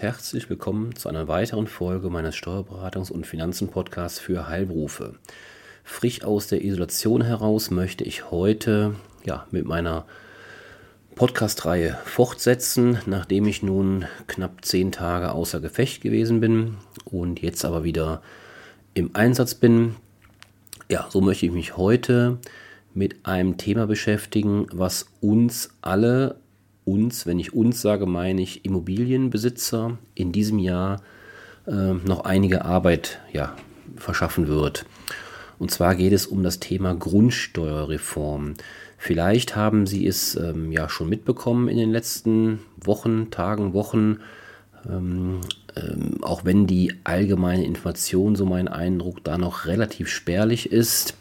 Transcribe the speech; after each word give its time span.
Herzlich 0.00 0.48
willkommen 0.48 0.94
zu 0.94 1.08
einer 1.08 1.26
weiteren 1.26 1.66
Folge 1.66 2.08
meines 2.08 2.36
Steuerberatungs- 2.36 3.10
und 3.10 3.26
Finanzen-Podcasts 3.26 4.20
für 4.20 4.46
Heilberufe. 4.46 5.14
Frisch 5.82 6.22
aus 6.22 6.46
der 6.46 6.64
Isolation 6.64 7.20
heraus 7.22 7.72
möchte 7.72 8.04
ich 8.04 8.30
heute 8.30 8.94
ja, 9.24 9.48
mit 9.50 9.64
meiner 9.64 10.06
Podcast-Reihe 11.16 11.98
fortsetzen, 12.04 12.98
nachdem 13.06 13.48
ich 13.48 13.64
nun 13.64 14.04
knapp 14.28 14.64
zehn 14.64 14.92
Tage 14.92 15.32
außer 15.32 15.58
Gefecht 15.58 16.00
gewesen 16.00 16.38
bin 16.38 16.76
und 17.04 17.42
jetzt 17.42 17.64
aber 17.64 17.82
wieder 17.82 18.22
im 18.94 19.16
Einsatz 19.16 19.56
bin. 19.56 19.96
Ja, 20.88 21.08
so 21.10 21.20
möchte 21.20 21.46
ich 21.46 21.52
mich 21.52 21.76
heute 21.76 22.38
mit 22.94 23.26
einem 23.26 23.56
Thema 23.56 23.88
beschäftigen, 23.88 24.68
was 24.70 25.06
uns 25.20 25.70
alle 25.82 26.36
uns, 26.88 27.26
wenn 27.26 27.38
ich 27.38 27.52
uns 27.52 27.80
sage, 27.80 28.06
meine 28.06 28.40
ich 28.42 28.64
Immobilienbesitzer 28.64 29.98
in 30.14 30.32
diesem 30.32 30.58
Jahr 30.58 31.02
äh, 31.66 31.92
noch 31.92 32.24
einige 32.24 32.64
Arbeit 32.64 33.20
ja, 33.32 33.54
verschaffen 33.96 34.48
wird. 34.48 34.86
Und 35.58 35.70
zwar 35.70 35.94
geht 35.94 36.12
es 36.12 36.26
um 36.26 36.42
das 36.42 36.60
Thema 36.60 36.94
Grundsteuerreform. 36.94 38.54
Vielleicht 38.96 39.56
haben 39.56 39.86
Sie 39.86 40.06
es 40.06 40.34
ähm, 40.36 40.72
ja 40.72 40.88
schon 40.88 41.08
mitbekommen 41.08 41.68
in 41.68 41.76
den 41.76 41.90
letzten 41.90 42.60
Wochen, 42.80 43.30
Tagen, 43.30 43.72
Wochen, 43.72 44.18
ähm, 44.88 45.40
ähm, 45.76 46.18
auch 46.22 46.44
wenn 46.44 46.66
die 46.66 46.94
allgemeine 47.04 47.64
Information, 47.64 48.36
so 48.36 48.46
mein 48.46 48.68
Eindruck, 48.68 49.22
da 49.24 49.38
noch 49.38 49.66
relativ 49.66 50.08
spärlich 50.08 50.72
ist. 50.72 51.14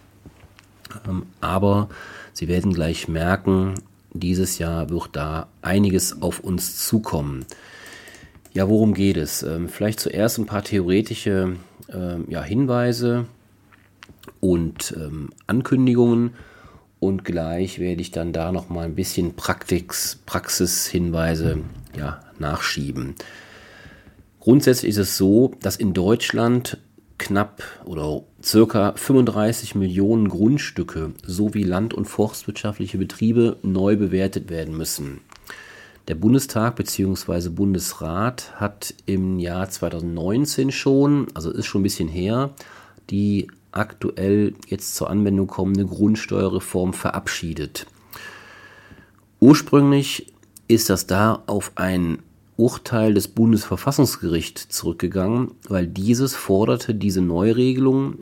Ähm, 1.07 1.23
aber 1.41 1.89
Sie 2.33 2.47
werden 2.47 2.73
gleich 2.73 3.07
merken, 3.07 3.73
dieses 4.19 4.59
Jahr 4.59 4.89
wird 4.89 5.09
da 5.13 5.47
einiges 5.61 6.21
auf 6.21 6.39
uns 6.39 6.85
zukommen. 6.85 7.45
Ja, 8.53 8.69
worum 8.69 8.93
geht 8.93 9.17
es? 9.17 9.43
Ähm, 9.43 9.69
vielleicht 9.69 9.99
zuerst 9.99 10.37
ein 10.37 10.45
paar 10.45 10.63
theoretische 10.63 11.55
ähm, 11.89 12.25
ja, 12.27 12.43
Hinweise 12.43 13.25
und 14.39 14.95
ähm, 14.97 15.29
Ankündigungen 15.45 16.31
und 16.99 17.23
gleich 17.23 17.79
werde 17.79 18.01
ich 18.01 18.11
dann 18.11 18.33
da 18.33 18.51
noch 18.51 18.69
mal 18.69 18.85
ein 18.85 18.95
bisschen 18.95 19.35
Praxis, 19.35 20.19
Praxishinweise 20.25 21.59
ja, 21.95 22.21
nachschieben. 22.39 23.15
Grundsätzlich 24.39 24.89
ist 24.89 24.97
es 24.97 25.17
so, 25.17 25.53
dass 25.61 25.75
in 25.75 25.93
Deutschland 25.93 26.77
knapp 27.17 27.63
oder 27.85 28.23
circa 28.47 28.93
35 28.95 29.75
Millionen 29.75 30.29
Grundstücke 30.29 31.11
sowie 31.25 31.63
land- 31.63 31.93
und 31.93 32.05
forstwirtschaftliche 32.05 32.97
Betriebe 32.97 33.57
neu 33.61 33.97
bewertet 33.97 34.49
werden 34.49 34.77
müssen. 34.77 35.19
Der 36.07 36.15
Bundestag 36.15 36.77
bzw. 36.77 37.49
Bundesrat 37.49 38.53
hat 38.55 38.93
im 39.05 39.37
Jahr 39.37 39.69
2019 39.69 40.71
schon, 40.71 41.27
also 41.33 41.51
ist 41.51 41.65
schon 41.65 41.81
ein 41.81 41.83
bisschen 41.83 42.07
her, 42.07 42.51
die 43.09 43.49
aktuell 43.73 44.53
jetzt 44.67 44.95
zur 44.95 45.09
Anwendung 45.09 45.47
kommende 45.47 45.85
Grundsteuerreform 45.85 46.93
verabschiedet. 46.93 47.85
Ursprünglich 49.41 50.33
ist 50.69 50.89
das 50.89 51.05
da 51.05 51.43
auf 51.47 51.73
ein 51.75 52.19
Urteil 52.57 53.13
des 53.13 53.27
Bundesverfassungsgerichts 53.27 54.69
zurückgegangen, 54.69 55.51
weil 55.69 55.87
dieses 55.87 56.35
forderte 56.35 56.95
diese 56.95 57.21
Neuregelung, 57.21 58.19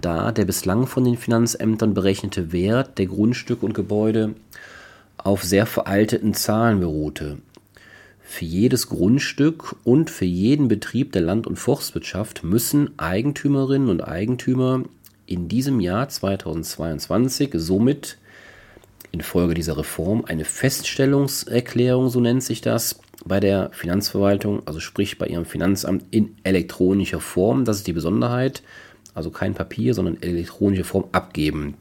da 0.00 0.32
der 0.32 0.44
bislang 0.44 0.86
von 0.86 1.04
den 1.04 1.16
Finanzämtern 1.16 1.94
berechnete 1.94 2.52
Wert 2.52 2.98
der 2.98 3.06
Grundstücke 3.06 3.64
und 3.64 3.74
Gebäude 3.74 4.34
auf 5.18 5.44
sehr 5.44 5.66
veralteten 5.66 6.34
Zahlen 6.34 6.80
beruhte. 6.80 7.38
Für 8.20 8.44
jedes 8.44 8.88
Grundstück 8.88 9.76
und 9.84 10.10
für 10.10 10.24
jeden 10.24 10.68
Betrieb 10.68 11.12
der 11.12 11.22
Land- 11.22 11.46
und 11.46 11.56
Forstwirtschaft 11.56 12.44
müssen 12.44 12.98
Eigentümerinnen 12.98 13.88
und 13.88 14.00
Eigentümer 14.00 14.82
in 15.26 15.48
diesem 15.48 15.80
Jahr 15.80 16.08
2022 16.08 17.50
somit 17.54 18.18
infolge 19.16 19.54
dieser 19.54 19.76
Reform 19.76 20.24
eine 20.26 20.44
Feststellungserklärung, 20.44 22.08
so 22.08 22.20
nennt 22.20 22.42
sich 22.42 22.60
das, 22.60 23.00
bei 23.24 23.40
der 23.40 23.70
Finanzverwaltung, 23.72 24.62
also 24.66 24.80
sprich 24.80 25.18
bei 25.18 25.26
ihrem 25.26 25.44
Finanzamt 25.44 26.04
in 26.10 26.36
elektronischer 26.44 27.20
Form, 27.20 27.64
das 27.64 27.78
ist 27.78 27.86
die 27.86 27.92
Besonderheit, 27.92 28.62
also 29.14 29.30
kein 29.30 29.54
Papier, 29.54 29.94
sondern 29.94 30.22
elektronische 30.22 30.84
Form 30.84 31.04
abgeben. 31.12 31.74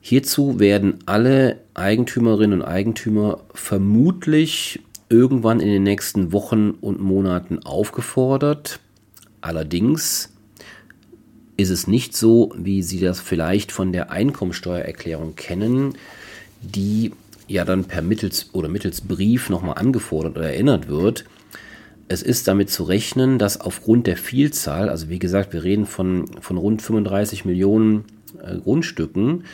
Hierzu 0.00 0.60
werden 0.60 0.98
alle 1.06 1.60
Eigentümerinnen 1.74 2.60
und 2.60 2.66
Eigentümer 2.66 3.40
vermutlich 3.54 4.80
irgendwann 5.08 5.60
in 5.60 5.68
den 5.68 5.82
nächsten 5.82 6.32
Wochen 6.32 6.70
und 6.80 7.00
Monaten 7.00 7.60
aufgefordert. 7.60 8.80
Allerdings 9.40 10.35
ist 11.56 11.70
es 11.70 11.86
nicht 11.86 12.16
so, 12.16 12.52
wie 12.56 12.82
Sie 12.82 13.00
das 13.00 13.20
vielleicht 13.20 13.72
von 13.72 13.92
der 13.92 14.10
Einkommensteuererklärung 14.10 15.36
kennen, 15.36 15.94
die 16.60 17.12
ja 17.48 17.64
dann 17.64 17.84
per 17.84 18.02
mittels 18.02 18.50
oder 18.52 18.68
mittels 18.68 19.00
Brief 19.00 19.50
nochmal 19.50 19.78
angefordert 19.78 20.36
oder 20.36 20.50
erinnert 20.50 20.88
wird. 20.88 21.24
Es 22.08 22.22
ist 22.22 22.46
damit 22.46 22.70
zu 22.70 22.84
rechnen, 22.84 23.38
dass 23.38 23.60
aufgrund 23.60 24.06
der 24.06 24.16
Vielzahl, 24.16 24.88
also 24.88 25.08
wie 25.08 25.18
gesagt, 25.18 25.52
wir 25.52 25.64
reden 25.64 25.86
von, 25.86 26.26
von 26.40 26.56
rund 26.56 26.82
35 26.82 27.44
Millionen 27.44 28.04
äh, 28.42 28.58
Grundstücken, 28.58 29.44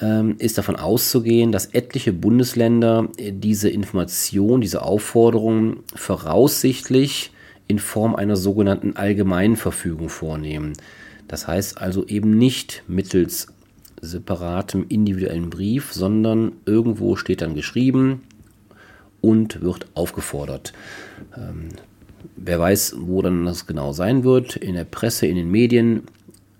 ähm, 0.00 0.36
ist 0.38 0.58
davon 0.58 0.76
auszugehen, 0.76 1.52
dass 1.52 1.66
etliche 1.66 2.12
Bundesländer 2.12 3.08
äh, 3.16 3.32
diese 3.32 3.70
Information, 3.70 4.60
diese 4.60 4.82
Aufforderung 4.82 5.78
voraussichtlich 5.94 7.32
in 7.66 7.78
Form 7.78 8.14
einer 8.14 8.36
sogenannten 8.36 8.96
Allgemeinverfügung 8.96 10.08
vornehmen. 10.08 10.74
Das 11.30 11.46
heißt 11.46 11.80
also 11.80 12.04
eben 12.08 12.36
nicht 12.36 12.82
mittels 12.88 13.46
separatem 14.00 14.84
individuellen 14.88 15.48
Brief, 15.48 15.92
sondern 15.92 16.54
irgendwo 16.66 17.14
steht 17.14 17.40
dann 17.40 17.54
geschrieben 17.54 18.22
und 19.20 19.60
wird 19.60 19.86
aufgefordert. 19.94 20.72
Ähm, 21.36 21.68
wer 22.34 22.58
weiß, 22.58 22.96
wo 22.98 23.22
dann 23.22 23.44
das 23.44 23.68
genau 23.68 23.92
sein 23.92 24.24
wird, 24.24 24.56
in 24.56 24.74
der 24.74 24.82
Presse, 24.82 25.28
in 25.28 25.36
den 25.36 25.52
Medien, 25.52 26.02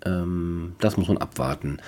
ähm, 0.06 0.76
das 0.78 0.96
muss 0.96 1.08
man 1.08 1.18
abwarten. 1.18 1.78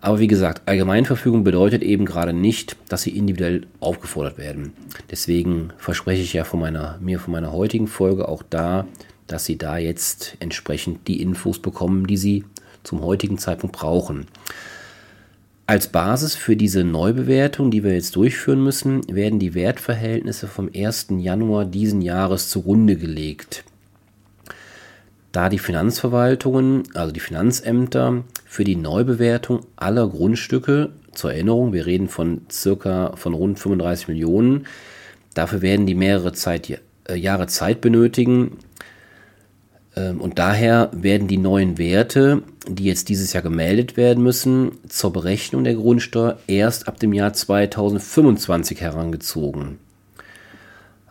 Aber 0.00 0.18
wie 0.18 0.26
gesagt, 0.26 0.62
Allgemeinverfügung 0.66 1.44
bedeutet 1.44 1.84
eben 1.84 2.04
gerade 2.04 2.32
nicht, 2.32 2.76
dass 2.88 3.02
sie 3.02 3.16
individuell 3.16 3.68
aufgefordert 3.78 4.38
werden. 4.38 4.72
Deswegen 5.08 5.72
verspreche 5.78 6.22
ich 6.22 6.32
ja 6.32 6.42
von 6.42 6.58
meiner, 6.58 6.98
mir 7.00 7.20
von 7.20 7.30
meiner 7.30 7.52
heutigen 7.52 7.86
Folge 7.86 8.28
auch 8.28 8.42
da, 8.42 8.88
dass 9.26 9.44
Sie 9.44 9.58
da 9.58 9.78
jetzt 9.78 10.36
entsprechend 10.40 11.08
die 11.08 11.20
Infos 11.20 11.58
bekommen, 11.58 12.06
die 12.06 12.16
Sie 12.16 12.44
zum 12.82 13.02
heutigen 13.02 13.38
Zeitpunkt 13.38 13.76
brauchen. 13.76 14.26
Als 15.66 15.88
Basis 15.88 16.34
für 16.34 16.56
diese 16.56 16.84
Neubewertung, 16.84 17.70
die 17.70 17.82
wir 17.82 17.94
jetzt 17.94 18.16
durchführen 18.16 18.62
müssen, 18.62 19.00
werden 19.08 19.38
die 19.38 19.54
Wertverhältnisse 19.54 20.46
vom 20.46 20.68
1. 20.74 21.06
Januar 21.18 21.64
diesen 21.64 22.02
Jahres 22.02 22.50
zugrunde 22.50 22.96
gelegt. 22.96 23.64
Da 25.32 25.48
die 25.48 25.58
Finanzverwaltungen, 25.58 26.84
also 26.92 27.12
die 27.12 27.20
Finanzämter, 27.20 28.24
für 28.44 28.62
die 28.62 28.76
Neubewertung 28.76 29.60
aller 29.74 30.06
Grundstücke, 30.06 30.92
zur 31.12 31.32
Erinnerung, 31.32 31.72
wir 31.72 31.86
reden 31.86 32.08
von 32.08 32.42
circa 32.52 33.16
von 33.16 33.32
rund 33.32 33.58
35 33.58 34.08
Millionen, 34.08 34.66
dafür 35.32 35.62
werden 35.62 35.86
die 35.86 35.94
mehrere 35.94 36.34
Zeit, 36.34 36.78
äh, 37.08 37.14
Jahre 37.14 37.46
Zeit 37.46 37.80
benötigen, 37.80 38.58
und 39.96 40.38
daher 40.38 40.90
werden 40.92 41.28
die 41.28 41.38
neuen 41.38 41.78
Werte, 41.78 42.42
die 42.68 42.84
jetzt 42.84 43.08
dieses 43.08 43.32
Jahr 43.32 43.42
gemeldet 43.42 43.96
werden 43.96 44.24
müssen, 44.24 44.72
zur 44.88 45.12
Berechnung 45.12 45.62
der 45.62 45.74
Grundsteuer 45.74 46.38
erst 46.46 46.88
ab 46.88 46.98
dem 46.98 47.12
Jahr 47.12 47.32
2025 47.32 48.80
herangezogen. 48.80 49.78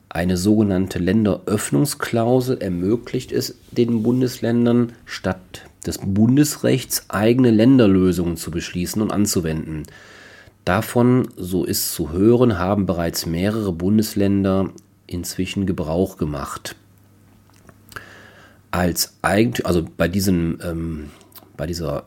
Eine 0.10 0.38
sogenannte 0.38 1.00
Länderöffnungsklausel 1.00 2.58
ermöglicht 2.62 3.32
es 3.32 3.56
den 3.72 4.04
Bundesländern, 4.04 4.92
statt 5.06 5.64
des 5.86 5.98
Bundesrechts 5.98 7.06
eigene 7.10 7.52
Länderlösungen 7.52 8.38
zu 8.38 8.52
beschließen 8.52 9.02
und 9.02 9.12
anzuwenden. 9.12 9.84
Davon, 10.66 11.30
so 11.36 11.64
ist 11.64 11.94
zu 11.94 12.12
hören, 12.12 12.60
haben 12.60 12.86
bereits 12.86 13.26
mehrere 13.26 13.74
Bundesländer 13.74 14.70
inzwischen 15.08 15.66
Gebrauch 15.66 16.18
gemacht 16.18 16.76
als 18.74 19.16
Eigentümer, 19.22 19.68
also 19.68 19.86
bei 19.98 20.08
diesem, 20.08 20.58
ähm, 20.64 21.12
bei 21.56 21.68
dieser 21.68 22.06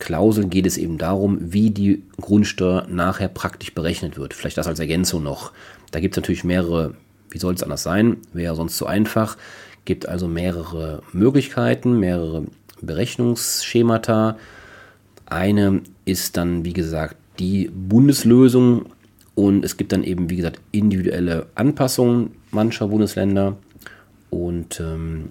Klausel 0.00 0.48
geht 0.48 0.66
es 0.66 0.76
eben 0.76 0.98
darum, 0.98 1.38
wie 1.52 1.70
die 1.70 2.02
Grundsteuer 2.20 2.88
nachher 2.90 3.28
praktisch 3.28 3.72
berechnet 3.72 4.18
wird. 4.18 4.34
Vielleicht 4.34 4.58
das 4.58 4.66
als 4.66 4.80
Ergänzung 4.80 5.22
noch. 5.22 5.52
Da 5.92 6.00
gibt 6.00 6.14
es 6.14 6.16
natürlich 6.16 6.42
mehrere, 6.42 6.94
wie 7.30 7.38
soll 7.38 7.54
es 7.54 7.62
anders 7.62 7.84
sein, 7.84 8.16
wäre 8.32 8.56
sonst 8.56 8.78
zu 8.78 8.86
einfach. 8.86 9.36
Gibt 9.84 10.08
also 10.08 10.26
mehrere 10.26 11.04
Möglichkeiten, 11.12 12.00
mehrere 12.00 12.46
Berechnungsschemata. 12.80 14.38
Eine 15.26 15.82
ist 16.04 16.36
dann, 16.36 16.64
wie 16.64 16.72
gesagt, 16.72 17.14
die 17.38 17.70
Bundeslösung 17.72 18.86
Und 19.36 19.64
es 19.64 19.76
gibt 19.76 19.92
dann 19.92 20.02
eben, 20.02 20.28
wie 20.30 20.36
gesagt, 20.36 20.60
individuelle 20.72 21.46
Anpassungen 21.54 22.32
mancher 22.50 22.88
Bundesländer. 22.88 23.56
Und 24.30 24.80
ähm, 24.80 25.30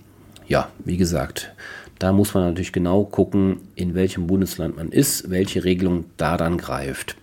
ja, 0.51 0.69
wie 0.83 0.97
gesagt, 0.97 1.53
da 1.97 2.11
muss 2.11 2.33
man 2.33 2.43
natürlich 2.43 2.73
genau 2.73 3.05
gucken, 3.05 3.61
in 3.75 3.95
welchem 3.95 4.27
Bundesland 4.27 4.75
man 4.75 4.89
ist, 4.89 5.29
welche 5.29 5.63
Regelung 5.63 6.05
da 6.17 6.35
dann 6.35 6.57
greift. 6.57 7.15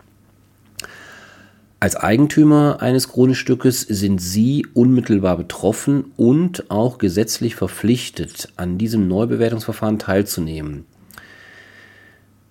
Als 1.78 1.94
Eigentümer 1.94 2.78
eines 2.80 3.08
Grundstückes 3.08 3.82
sind 3.82 4.18
Sie 4.18 4.66
unmittelbar 4.72 5.36
betroffen 5.36 6.12
und 6.16 6.70
auch 6.70 6.96
gesetzlich 6.96 7.54
verpflichtet, 7.54 8.48
an 8.56 8.78
diesem 8.78 9.08
Neubewertungsverfahren 9.08 9.98
teilzunehmen. 9.98 10.86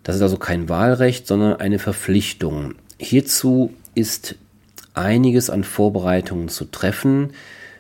Das 0.04 0.16
ist 0.16 0.22
also 0.22 0.38
kein 0.38 0.70
Wahlrecht, 0.70 1.26
sondern 1.26 1.60
eine 1.60 1.80
Verpflichtung. 1.80 2.76
Hierzu 3.00 3.74
ist 3.96 4.36
einiges 4.94 5.50
an 5.50 5.64
Vorbereitungen 5.64 6.50
zu 6.50 6.66
treffen. 6.66 7.32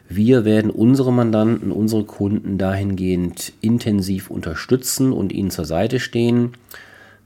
Wir 0.09 0.45
werden 0.45 0.71
unsere 0.71 1.11
Mandanten, 1.11 1.71
unsere 1.71 2.05
Kunden 2.05 2.57
dahingehend 2.57 3.51
intensiv 3.59 4.29
unterstützen 4.29 5.11
und 5.11 5.33
ihnen 5.33 5.51
zur 5.51 5.65
Seite 5.65 5.99
stehen 5.99 6.53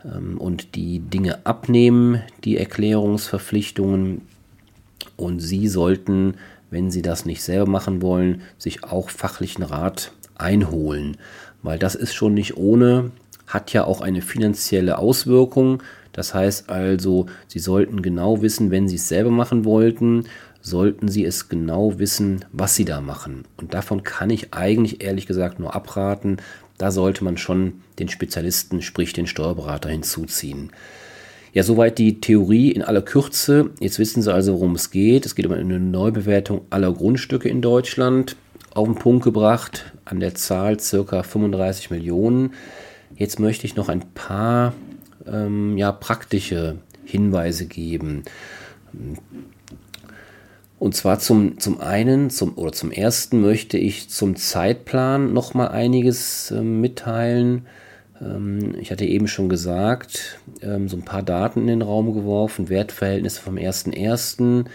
ähm, 0.03 0.37
und 0.39 0.75
die 0.75 0.99
Dinge 0.99 1.45
abnehmen, 1.45 2.21
die 2.43 2.57
Erklärungsverpflichtungen. 2.57 4.21
Und 5.15 5.39
Sie 5.39 5.67
sollten, 5.67 6.35
wenn 6.71 6.89
Sie 6.89 7.03
das 7.03 7.25
nicht 7.25 7.43
selber 7.43 7.69
machen 7.69 8.01
wollen, 8.01 8.41
sich 8.57 8.83
auch 8.83 9.09
fachlichen 9.09 9.63
Rat 9.63 10.11
einholen, 10.35 11.17
weil 11.61 11.77
das 11.77 11.93
ist 11.93 12.15
schon 12.15 12.33
nicht 12.33 12.57
ohne, 12.57 13.11
hat 13.45 13.73
ja 13.73 13.83
auch 13.83 14.01
eine 14.01 14.21
finanzielle 14.21 14.97
Auswirkung. 14.97 15.83
Das 16.13 16.33
heißt 16.33 16.69
also, 16.69 17.27
Sie 17.47 17.59
sollten 17.59 18.01
genau 18.01 18.41
wissen, 18.41 18.71
wenn 18.71 18.87
Sie 18.87 18.95
es 18.95 19.07
selber 19.07 19.29
machen 19.29 19.65
wollten, 19.65 20.25
sollten 20.61 21.07
Sie 21.07 21.25
es 21.25 21.49
genau 21.49 21.99
wissen, 21.99 22.45
was 22.51 22.75
Sie 22.75 22.85
da 22.85 23.01
machen. 23.01 23.45
Und 23.57 23.73
davon 23.73 24.03
kann 24.03 24.29
ich 24.29 24.53
eigentlich 24.53 25.03
ehrlich 25.03 25.27
gesagt 25.27 25.59
nur 25.59 25.75
abraten. 25.75 26.37
Da 26.77 26.91
sollte 26.91 27.23
man 27.23 27.37
schon 27.37 27.81
den 27.99 28.09
Spezialisten, 28.09 28.81
sprich 28.81 29.13
den 29.13 29.27
Steuerberater 29.27 29.89
hinzuziehen. 29.89 30.71
Ja, 31.53 31.63
soweit 31.63 31.97
die 31.97 32.21
Theorie 32.21 32.71
in 32.71 32.81
aller 32.81 33.01
Kürze. 33.01 33.71
Jetzt 33.79 33.99
wissen 33.99 34.21
Sie 34.21 34.33
also, 34.33 34.53
worum 34.53 34.75
es 34.75 34.89
geht. 34.89 35.25
Es 35.25 35.35
geht 35.35 35.45
um 35.45 35.51
eine 35.51 35.79
Neubewertung 35.79 36.61
aller 36.69 36.93
Grundstücke 36.93 37.49
in 37.49 37.61
Deutschland. 37.61 38.37
Auf 38.73 38.87
den 38.87 38.95
Punkt 38.95 39.25
gebracht, 39.25 39.91
an 40.05 40.21
der 40.21 40.33
Zahl 40.33 40.79
circa 40.79 41.23
35 41.23 41.89
Millionen. 41.89 42.53
Jetzt 43.17 43.39
möchte 43.39 43.65
ich 43.65 43.75
noch 43.75 43.89
ein 43.89 44.13
paar 44.13 44.73
ähm, 45.27 45.77
ja, 45.77 45.91
praktische 45.91 46.77
Hinweise 47.03 47.65
geben. 47.65 48.23
Und 50.81 50.95
zwar 50.95 51.19
zum, 51.19 51.59
zum 51.59 51.79
einen 51.79 52.31
zum, 52.31 52.57
oder 52.57 52.71
zum 52.71 52.89
ersten 52.89 53.39
möchte 53.39 53.77
ich 53.77 54.09
zum 54.09 54.35
Zeitplan 54.35 55.31
noch 55.31 55.53
mal 55.53 55.67
einiges 55.67 56.49
äh, 56.49 56.59
mitteilen. 56.63 57.67
Ähm, 58.19 58.73
ich 58.79 58.89
hatte 58.89 59.05
eben 59.05 59.27
schon 59.27 59.47
gesagt, 59.47 60.39
ähm, 60.63 60.89
so 60.89 60.97
ein 60.97 61.05
paar 61.05 61.21
Daten 61.21 61.59
in 61.59 61.67
den 61.67 61.81
Raum 61.83 62.15
geworfen, 62.15 62.69
Wertverhältnisse 62.69 63.41
vom 63.41 63.57
1.1. 63.57 64.65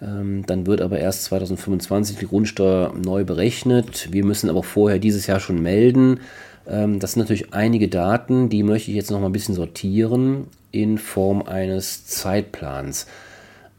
Ähm, 0.00 0.46
dann 0.46 0.64
wird 0.68 0.80
aber 0.80 1.00
erst 1.00 1.24
2025 1.24 2.18
die 2.18 2.28
Grundsteuer 2.28 2.94
neu 2.94 3.24
berechnet. 3.24 4.12
Wir 4.12 4.24
müssen 4.24 4.50
aber 4.50 4.62
vorher 4.62 5.00
dieses 5.00 5.26
Jahr 5.26 5.40
schon 5.40 5.60
melden. 5.60 6.20
Ähm, 6.68 7.00
das 7.00 7.14
sind 7.14 7.22
natürlich 7.22 7.52
einige 7.52 7.88
Daten, 7.88 8.48
die 8.48 8.62
möchte 8.62 8.92
ich 8.92 8.96
jetzt 8.96 9.10
noch 9.10 9.18
mal 9.18 9.26
ein 9.26 9.32
bisschen 9.32 9.56
sortieren 9.56 10.46
in 10.70 10.98
Form 10.98 11.42
eines 11.42 12.06
Zeitplans. 12.06 13.08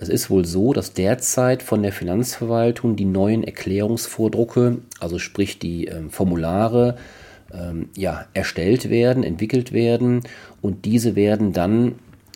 Es 0.02 0.08
ist 0.08 0.30
wohl 0.30 0.46
so, 0.46 0.72
dass 0.72 0.94
derzeit 0.94 1.62
von 1.62 1.84
der 1.84 1.92
Finanzverwaltung 1.92 2.96
die 2.96 3.04
neuen 3.04 3.44
Erklärungsvordrucke, 3.44 4.78
also 5.02 5.20
sprich 5.20 5.60
die 5.60 5.88
ähm, 5.88 6.10
Formulare, 6.10 6.96
ähm, 7.54 7.90
ja, 7.98 8.26
erstellt 8.34 8.90
werden, 8.90 9.26
entwickelt 9.26 9.74
werden 9.74 10.22
und 10.62 10.86
diese 10.86 11.18
werden 11.18 11.52
dann 11.52 11.96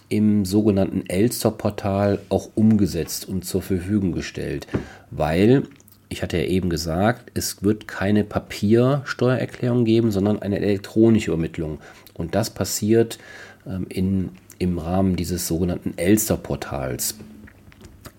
im 0.10 0.44
sogenannten 0.44 1.06
Elster-Portal 1.07 2.19
auch 2.27 2.50
umgesetzt 2.54 3.30
und 3.30 3.45
zur 3.45 3.62
Verfügung 3.62 4.12
gestellt, 4.12 4.68
weil 5.10 5.63
ich 6.10 6.21
hatte 6.21 6.39
ja 6.39 6.44
eben 6.44 6.69
gesagt, 6.69 7.31
es 7.33 7.63
wird 7.63 7.88
keine 7.88 8.25
Papiersteuererklärung 8.25 9.86
geben, 9.86 10.12
sondern 10.12 10.42
eine 10.42 10.60
elektronische 10.60 11.31
Übermittlung. 11.31 11.80
Und 12.13 12.36
das 12.36 12.50
passiert 12.50 13.19
ähm, 13.65 13.86
in, 13.88 14.31
im 14.60 14.80
Rahmen 14.80 15.15
dieses 15.15 15.48
sogenannten 15.48 15.94
Elster-Portals 15.98 17.15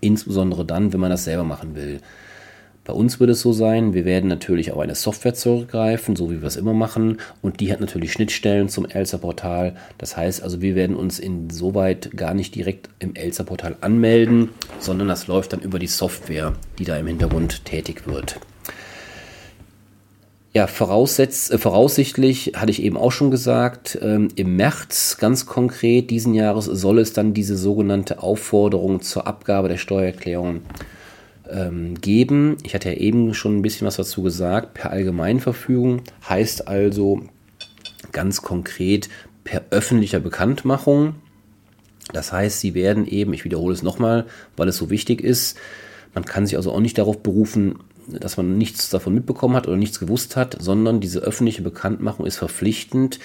insbesondere 0.05 0.65
dann, 0.65 0.93
wenn 0.93 0.99
man 0.99 1.11
das 1.11 1.25
selber 1.25 1.43
machen 1.43 1.75
will. 1.75 1.99
Bei 2.85 2.93
uns 2.93 3.19
wird 3.19 3.31
es 3.31 3.41
so 3.41 3.51
sein, 3.51 3.95
wir 3.95 4.05
werden 4.05 4.27
natürlich 4.27 4.71
auf 4.71 4.77
eine 4.77 4.93
Software 4.93 5.33
zurückgreifen, 5.33 6.15
so 6.15 6.29
wie 6.29 6.41
wir 6.41 6.47
es 6.47 6.55
immer 6.55 6.73
machen. 6.73 7.17
Und 7.41 7.59
die 7.59 7.71
hat 7.71 7.81
natürlich 7.81 8.11
Schnittstellen 8.11 8.69
zum 8.69 8.85
Elsa-Portal. 8.85 9.75
Das 9.97 10.15
heißt 10.15 10.43
also, 10.43 10.61
wir 10.61 10.75
werden 10.75 10.95
uns 10.95 11.17
insoweit 11.17 12.15
gar 12.15 12.35
nicht 12.35 12.53
direkt 12.53 12.89
im 12.99 13.15
Elsa-Portal 13.15 13.77
anmelden, 13.81 14.49
sondern 14.79 15.07
das 15.07 15.25
läuft 15.25 15.53
dann 15.53 15.61
über 15.61 15.79
die 15.79 15.87
Software, 15.87 16.53
die 16.77 16.85
da 16.85 16.95
im 16.95 17.07
Hintergrund 17.07 17.65
tätig 17.65 18.05
wird. 18.05 18.39
Ja, 20.55 20.67
voraussetz, 20.67 21.49
äh, 21.49 21.57
voraussichtlich 21.57 22.53
hatte 22.55 22.71
ich 22.71 22.81
eben 22.81 22.95
auch 22.95 23.11
schon 23.11 23.29
gesagt, 23.29 23.99
ähm, 24.01 24.29
im 24.37 24.55
März 24.55 25.17
ganz 25.17 25.45
konkret 25.45 26.09
diesen 26.09 26.33
Jahres 26.33 26.63
soll 26.63 26.99
es 26.99 27.11
dann 27.11 27.33
diese 27.33 27.57
sogenannte 27.57 28.23
Aufforderung 28.23 29.01
zur 29.01 29.27
Abgabe 29.27 29.67
der 29.67 29.75
Steuererklärung 29.75 30.61
ähm, 31.49 31.95
geben. 31.99 32.55
Ich 32.63 32.73
hatte 32.73 32.87
ja 32.89 32.95
eben 32.95 33.33
schon 33.33 33.57
ein 33.57 33.63
bisschen 33.63 33.85
was 33.85 33.97
dazu 33.97 34.23
gesagt. 34.23 34.75
Per 34.75 34.91
Allgemeinverfügung 34.91 36.03
heißt 36.29 36.69
also 36.69 37.23
ganz 38.13 38.41
konkret 38.41 39.09
per 39.43 39.63
öffentlicher 39.71 40.21
Bekanntmachung. 40.21 41.15
Das 42.13 42.31
heißt, 42.31 42.61
Sie 42.61 42.73
werden 42.75 43.05
eben, 43.05 43.33
ich 43.33 43.43
wiederhole 43.43 43.73
es 43.73 43.83
nochmal, 43.83 44.25
weil 44.55 44.69
es 44.69 44.77
so 44.77 44.89
wichtig 44.89 45.19
ist, 45.19 45.57
man 46.13 46.23
kann 46.23 46.45
sich 46.45 46.55
also 46.55 46.71
auch 46.71 46.79
nicht 46.79 46.97
darauf 46.97 47.21
berufen, 47.21 47.79
dass 48.07 48.37
man 48.37 48.57
nichts 48.57 48.89
davon 48.89 49.13
mitbekommen 49.13 49.55
hat 49.55 49.67
oder 49.67 49.77
nichts 49.77 49.99
gewusst 49.99 50.35
hat, 50.35 50.57
sondern 50.59 50.99
diese 50.99 51.19
öffentliche 51.19 51.61
Bekanntmachung 51.61 52.25
ist 52.25 52.37
verpflichtend 52.37 53.19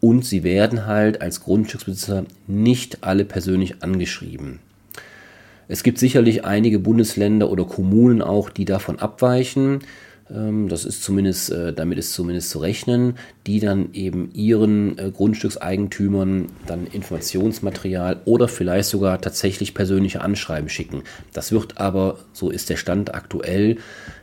und 0.00 0.24
sie 0.24 0.42
werden 0.42 0.86
halt 0.86 1.22
als 1.22 1.40
Grundstücksbesitzer 1.42 2.24
nicht 2.46 3.04
alle 3.04 3.24
persönlich 3.24 3.82
angeschrieben. 3.82 4.58
Es 5.68 5.82
gibt 5.82 5.98
sicherlich 5.98 6.44
einige 6.44 6.78
Bundesländer 6.78 7.50
oder 7.50 7.64
Kommunen 7.64 8.20
auch, 8.20 8.50
die 8.50 8.64
davon 8.64 8.98
abweichen. 8.98 9.80
Ähm, 10.30 10.68
das 10.68 10.84
ist 10.84 11.02
zumindest, 11.02 11.50
äh, 11.50 11.72
damit 11.72 11.98
ist 11.98 12.12
zumindest 12.12 12.50
zu 12.50 12.58
rechnen, 12.58 13.14
die 13.46 13.60
dann 13.60 13.90
eben 13.92 14.30
ihren 14.34 14.98
äh, 14.98 15.10
Grundstückseigentümern 15.10 16.46
dann 16.66 16.86
Informationsmaterial 16.86 18.20
oder 18.24 18.48
vielleicht 18.48 18.88
sogar 18.88 19.20
tatsächlich 19.20 19.74
persönliche 19.74 20.20
Anschreiben 20.20 20.68
schicken. 20.68 21.02
Das 21.32 21.52
wird 21.52 21.78
aber, 21.78 22.18
so 22.32 22.50
ist 22.50 22.70
der 22.70 22.76
Stand 22.76 23.14
aktuell, 23.14 23.78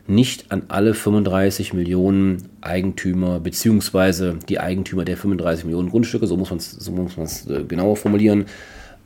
nicht 0.10 0.52
an 0.52 0.64
alle 0.68 0.94
35 0.94 1.74
Millionen 1.74 2.50
Eigentümer 2.62 3.40
beziehungsweise 3.40 4.38
die 4.50 4.60
Eigentümer 4.60 5.06
der 5.06 5.18
35 5.18 5.66
Millionen 5.66 5.90
Grundstücke, 5.90 6.28
so 6.28 6.36
muss 6.36 6.50
man 6.50 6.58
es 6.60 6.72
so 6.72 7.54
äh, 7.54 7.64
genauer 7.64 7.96
formulieren, 7.96 8.46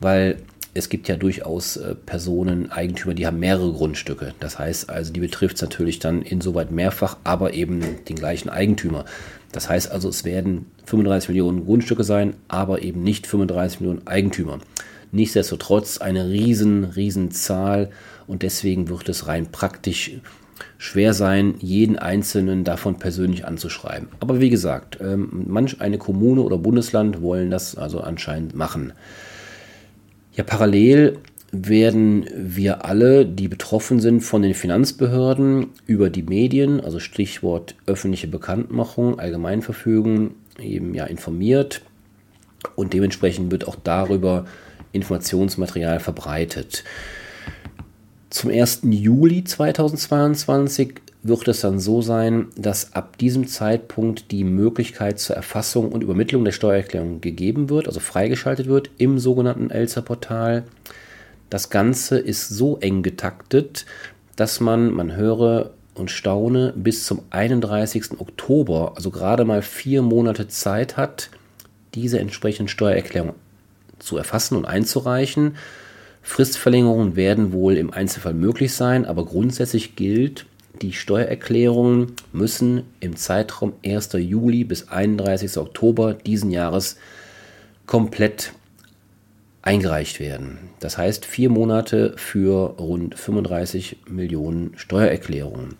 weil 0.00 0.38
es 0.72 0.88
gibt 0.88 1.06
ja 1.08 1.16
durchaus 1.16 1.76
äh, 1.76 1.94
Personen, 1.94 2.72
Eigentümer, 2.72 3.14
die 3.14 3.26
haben 3.26 3.38
mehrere 3.38 3.72
Grundstücke. 3.72 4.34
Das 4.40 4.58
heißt 4.58 4.90
also, 4.90 5.12
die 5.12 5.20
betrifft 5.20 5.56
es 5.56 5.62
natürlich 5.62 6.00
dann 6.00 6.22
insoweit 6.22 6.72
mehrfach, 6.72 7.16
aber 7.22 7.54
eben 7.54 7.80
den 8.08 8.16
gleichen 8.16 8.48
Eigentümer. 8.48 9.04
Das 9.52 9.68
heißt 9.68 9.90
also, 9.92 10.08
es 10.08 10.24
werden 10.24 10.66
35 10.86 11.28
Millionen 11.28 11.64
Grundstücke 11.64 12.02
sein, 12.02 12.34
aber 12.48 12.82
eben 12.82 13.04
nicht 13.04 13.26
35 13.26 13.80
Millionen 13.80 14.06
Eigentümer. 14.06 14.58
Nichtsdestotrotz 15.12 15.98
eine 15.98 16.28
riesen, 16.28 16.84
riesen 16.84 17.30
Zahl 17.30 17.90
und 18.26 18.42
deswegen 18.42 18.88
wird 18.88 19.08
es 19.08 19.28
rein 19.28 19.52
praktisch 19.52 20.10
schwer 20.78 21.14
sein, 21.14 21.54
jeden 21.58 21.98
einzelnen 21.98 22.64
davon 22.64 22.98
persönlich 22.98 23.46
anzuschreiben. 23.46 24.08
Aber 24.20 24.40
wie 24.40 24.50
gesagt, 24.50 24.98
ähm, 25.00 25.44
manch 25.46 25.80
eine 25.80 25.98
Kommune 25.98 26.42
oder 26.42 26.58
Bundesland 26.58 27.22
wollen 27.22 27.50
das 27.50 27.76
also 27.76 28.00
anscheinend 28.00 28.54
machen. 28.54 28.92
Ja, 30.34 30.44
parallel 30.44 31.18
werden 31.52 32.26
wir 32.36 32.84
alle, 32.84 33.24
die 33.24 33.48
betroffen 33.48 34.00
sind 34.00 34.22
von 34.22 34.42
den 34.42 34.54
Finanzbehörden, 34.54 35.68
über 35.86 36.10
die 36.10 36.24
Medien, 36.24 36.80
also 36.80 36.98
Stichwort 36.98 37.76
öffentliche 37.86 38.26
Bekanntmachung, 38.26 39.20
Allgemeinverfügung, 39.20 40.32
eben 40.58 40.94
ja 40.94 41.04
informiert 41.04 41.82
und 42.74 42.92
dementsprechend 42.92 43.50
wird 43.50 43.68
auch 43.68 43.76
darüber 43.82 44.46
Informationsmaterial 44.92 46.00
verbreitet. 46.00 46.84
Zum 48.44 48.52
1. 48.52 48.80
Juli 48.90 49.42
2022 49.42 50.96
wird 51.22 51.48
es 51.48 51.62
dann 51.62 51.80
so 51.80 52.02
sein, 52.02 52.48
dass 52.58 52.92
ab 52.92 53.16
diesem 53.16 53.46
Zeitpunkt 53.48 54.30
die 54.32 54.44
Möglichkeit 54.44 55.18
zur 55.18 55.34
Erfassung 55.34 55.90
und 55.90 56.02
Übermittlung 56.02 56.44
der 56.44 56.52
Steuererklärung 56.52 57.22
gegeben 57.22 57.70
wird, 57.70 57.86
also 57.86 58.00
freigeschaltet 58.00 58.66
wird 58.66 58.90
im 58.98 59.18
sogenannten 59.18 59.70
Elster-Portal. 59.70 60.64
Das 61.48 61.70
Ganze 61.70 62.18
ist 62.18 62.50
so 62.50 62.76
eng 62.80 63.02
getaktet, 63.02 63.86
dass 64.36 64.60
man, 64.60 64.92
man 64.92 65.16
höre 65.16 65.70
und 65.94 66.10
staune, 66.10 66.74
bis 66.76 67.06
zum 67.06 67.22
31. 67.30 68.20
Oktober, 68.20 68.92
also 68.94 69.10
gerade 69.10 69.46
mal 69.46 69.62
vier 69.62 70.02
Monate 70.02 70.48
Zeit 70.48 70.98
hat, 70.98 71.30
diese 71.94 72.18
entsprechende 72.18 72.70
Steuererklärung 72.70 73.32
zu 74.00 74.18
erfassen 74.18 74.54
und 74.58 74.66
einzureichen. 74.66 75.56
Fristverlängerungen 76.24 77.16
werden 77.16 77.52
wohl 77.52 77.76
im 77.76 77.92
Einzelfall 77.92 78.34
möglich 78.34 78.72
sein, 78.72 79.04
aber 79.04 79.26
grundsätzlich 79.26 79.94
gilt, 79.94 80.46
die 80.80 80.92
Steuererklärungen 80.92 82.14
müssen 82.32 82.82
im 82.98 83.14
Zeitraum 83.14 83.74
1. 83.84 84.14
Juli 84.14 84.64
bis 84.64 84.88
31. 84.88 85.56
Oktober 85.58 86.14
diesen 86.14 86.50
Jahres 86.50 86.96
komplett 87.86 88.52
eingereicht 89.62 90.18
werden. 90.18 90.58
Das 90.80 90.98
heißt 90.98 91.26
vier 91.26 91.50
Monate 91.50 92.14
für 92.16 92.74
rund 92.78 93.16
35 93.16 93.98
Millionen 94.08 94.72
Steuererklärungen. 94.76 95.76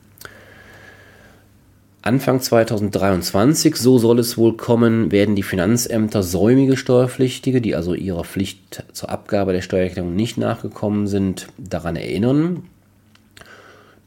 Anfang 2.04 2.38
2023, 2.38 3.76
so 3.76 3.96
soll 3.96 4.18
es 4.18 4.36
wohl 4.36 4.58
kommen, 4.58 5.10
werden 5.10 5.34
die 5.34 5.42
Finanzämter 5.42 6.22
säumige 6.22 6.76
Steuerpflichtige, 6.76 7.62
die 7.62 7.74
also 7.74 7.94
ihrer 7.94 8.24
Pflicht 8.24 8.84
zur 8.92 9.08
Abgabe 9.08 9.54
der 9.54 9.62
Steuererklärung 9.62 10.14
nicht 10.14 10.36
nachgekommen 10.36 11.06
sind, 11.06 11.46
daran 11.56 11.96
erinnern. 11.96 12.64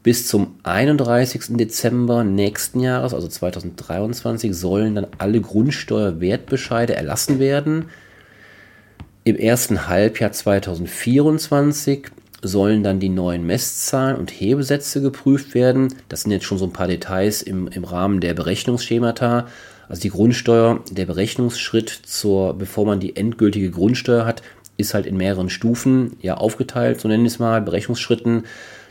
Bis 0.04 0.28
zum 0.28 0.54
31. 0.62 1.56
Dezember 1.56 2.22
nächsten 2.22 2.78
Jahres, 2.78 3.14
also 3.14 3.26
2023, 3.26 4.54
sollen 4.54 4.94
dann 4.94 5.08
alle 5.18 5.40
Grundsteuerwertbescheide 5.40 6.94
erlassen 6.94 7.40
werden. 7.40 7.86
Im 9.24 9.34
ersten 9.34 9.88
Halbjahr 9.88 10.30
2024 10.30 12.12
sollen 12.42 12.82
dann 12.82 13.00
die 13.00 13.08
neuen 13.08 13.44
Messzahlen 13.44 14.16
und 14.16 14.30
Hebesätze 14.30 15.02
geprüft 15.02 15.54
werden. 15.54 15.88
Das 16.08 16.22
sind 16.22 16.32
jetzt 16.32 16.44
schon 16.44 16.58
so 16.58 16.66
ein 16.66 16.72
paar 16.72 16.86
Details 16.86 17.42
im, 17.42 17.68
im 17.68 17.84
Rahmen 17.84 18.20
der 18.20 18.34
Berechnungsschemata. 18.34 19.46
Also 19.88 20.02
die 20.02 20.10
Grundsteuer, 20.10 20.80
der 20.90 21.06
Berechnungsschritt 21.06 21.88
zur, 21.88 22.54
bevor 22.54 22.86
man 22.86 23.00
die 23.00 23.16
endgültige 23.16 23.70
Grundsteuer 23.70 24.26
hat, 24.26 24.42
ist 24.76 24.94
halt 24.94 25.06
in 25.06 25.16
mehreren 25.16 25.50
Stufen 25.50 26.16
ja 26.20 26.36
aufgeteilt, 26.36 27.00
so 27.00 27.08
nennen 27.08 27.24
wir 27.24 27.28
es 27.28 27.38
mal, 27.38 27.60
Berechnungsschritten. 27.60 28.44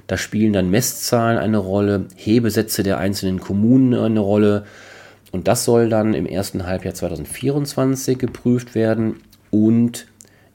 Da 0.08 0.18
spielen 0.18 0.54
dann 0.54 0.70
Messzahlen 0.70 1.38
eine 1.38 1.58
Rolle, 1.58 2.08
Hebesätze 2.16 2.84
der 2.84 2.98
einzelnen 2.98 3.40
Kommunen 3.40 3.94
eine 3.94 4.20
Rolle. 4.20 4.66
Und 5.32 5.48
das 5.48 5.66
soll 5.66 5.90
dann 5.90 6.14
im 6.14 6.26
ersten 6.26 6.66
Halbjahr 6.66 6.94
2024 6.94 8.18
geprüft 8.18 8.76
werden 8.76 9.18
und 9.52 10.08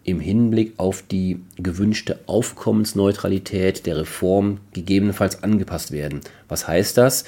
im 0.04 0.21
Hinblick 0.21 0.75
auf 0.78 1.02
die 1.02 1.40
gewünschte 1.56 2.18
Aufkommensneutralität 2.26 3.87
der 3.87 3.99
Reform 3.99 4.59
gegebenenfalls 4.73 5.42
angepasst 5.42 5.92
werden. 5.92 6.21
Was 6.49 6.66
heißt 6.66 6.99
das? 6.99 7.25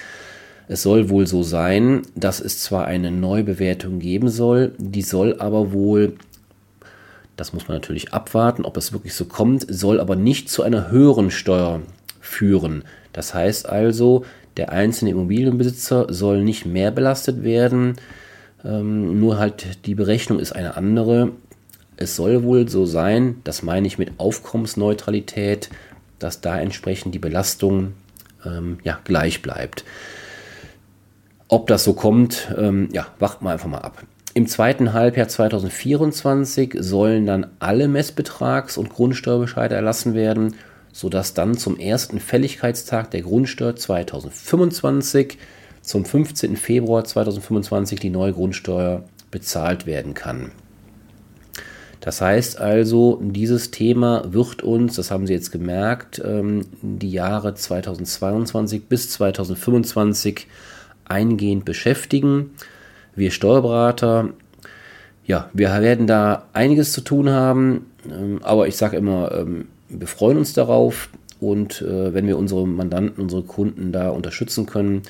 Es 0.67 0.83
soll 0.83 1.11
wohl 1.11 1.27
so 1.27 1.43
sein, 1.43 2.03
dass 2.15 2.41
es 2.41 2.63
zwar 2.63 2.87
eine 2.87 3.11
Neubewertung 3.11 3.99
geben 3.99 4.29
soll, 4.29 4.73
die 4.79 5.03
soll 5.03 5.39
aber 5.39 5.73
wohl, 5.73 6.15
das 7.37 7.53
muss 7.53 7.69
man 7.69 7.77
natürlich 7.77 8.15
abwarten, 8.15 8.65
ob 8.65 8.77
es 8.77 8.93
wirklich 8.93 9.15
so 9.15 9.27
kommt, 9.27 9.67
soll 9.69 10.01
aber 10.01 10.17
nicht 10.17 10.49
zu 10.49 10.63
einer 10.63 10.91
höheren 10.91 11.31
Steuer 11.31 11.83
führen. 12.21 12.85
Das 13.13 13.35
heißt 13.35 13.69
also, 13.69 14.25
der 14.57 14.73
einzelne 14.73 15.11
Immobilienbesitzer 15.11 16.07
soll 16.09 16.43
nicht 16.43 16.65
mehr 16.65 16.91
belastet 16.91 17.43
werden, 17.43 17.97
ähm, 18.65 19.21
nur 19.21 19.39
halt 19.39 19.85
die 19.87 19.95
Berechnung 19.95 20.39
ist 20.39 20.53
eine 20.53 20.77
andere 20.77 21.33
es 21.97 22.17
soll 22.17 22.43
wohl 22.43 22.69
so 22.69 22.87
sein, 22.87 23.41
das 23.45 23.63
meine 23.63 23.87
ich 23.87 23.99
mit 23.99 24.13
Aufkommensneutralität, 24.19 25.71
dass 26.19 26.41
da 26.41 26.59
entsprechend 26.59 27.15
die 27.15 27.19
Belastung 27.19 27.93
ähm, 28.45 28.79
ja, 28.83 28.99
gleich 29.05 29.43
bleibt. 29.43 29.85
Ob 31.49 31.67
das 31.67 31.85
so 31.85 31.93
kommt, 31.93 32.53
ähm, 32.57 32.89
ja, 32.93 33.07
warten 33.19 33.45
wir 33.45 33.51
einfach 33.51 33.69
mal 33.69 33.79
ab. 33.79 34.03
Im 34.33 34.49
zweiten 34.49 34.93
Halbjahr 34.93 35.29
2024 35.29 36.77
sollen 36.81 37.27
dann 37.27 37.47
alle 37.61 37.87
Messbetrags- 37.87 38.77
und 38.77 38.89
Grundsteuerbescheide 38.89 39.77
erlassen 39.77 40.15
werden, 40.15 40.57
sodass 40.93 41.35
dann 41.35 41.57
zum 41.57 41.79
ersten 41.79 42.19
Fälligkeitstag 42.19 43.13
der 43.13 43.23
Grundsteuer 43.23 43.77
2025 43.77 45.39
zum 45.83 46.05
15. 46.05 46.57
Februar 46.57 47.05
2025 47.05 48.01
die 48.01 48.11
neue 48.11 48.33
Grundsteuer 48.33 49.05
bezahlt 49.31 49.87
werden 49.87 50.15
kann. 50.15 50.51
Das 52.05 52.21
heißt 52.21 52.61
also, 52.61 53.19
dieses 53.23 53.71
Thema 53.71 54.25
wird 54.31 54.63
uns, 54.63 54.97
das 54.97 55.11
haben 55.11 55.27
Sie 55.27 55.33
jetzt 55.33 55.51
gemerkt, 55.51 56.21
ähm, 56.23 56.67
die 56.83 57.11
Jahre 57.11 57.55
2022 57.55 58.85
bis 58.85 59.09
2025 59.13 60.47
eingehend 61.07 61.65
beschäftigen. 61.65 62.51
Wir 63.17 63.31
Steuerberater, 63.31 64.35
ja, 65.25 65.49
wir 65.55 65.71
werden 65.81 66.07
da 66.07 66.45
einiges 66.53 66.93
zu 66.93 67.01
tun 67.01 67.31
haben, 67.31 67.87
ähm, 68.07 68.41
aber 68.43 68.69
ich 68.69 68.77
sage 68.77 68.99
immer, 68.99 69.33
ähm, 69.33 69.69
wir 69.89 70.07
freuen 70.07 70.37
uns 70.37 70.53
darauf 70.53 71.09
und 71.41 71.81
äh, 71.81 72.13
wenn 72.13 72.27
wir 72.27 72.37
unsere 72.37 72.67
Mandanten, 72.67 73.23
unsere 73.23 73.45
Kunden 73.45 73.93
da 73.93 74.11
unterstützen 74.11 74.67
können, 74.67 75.05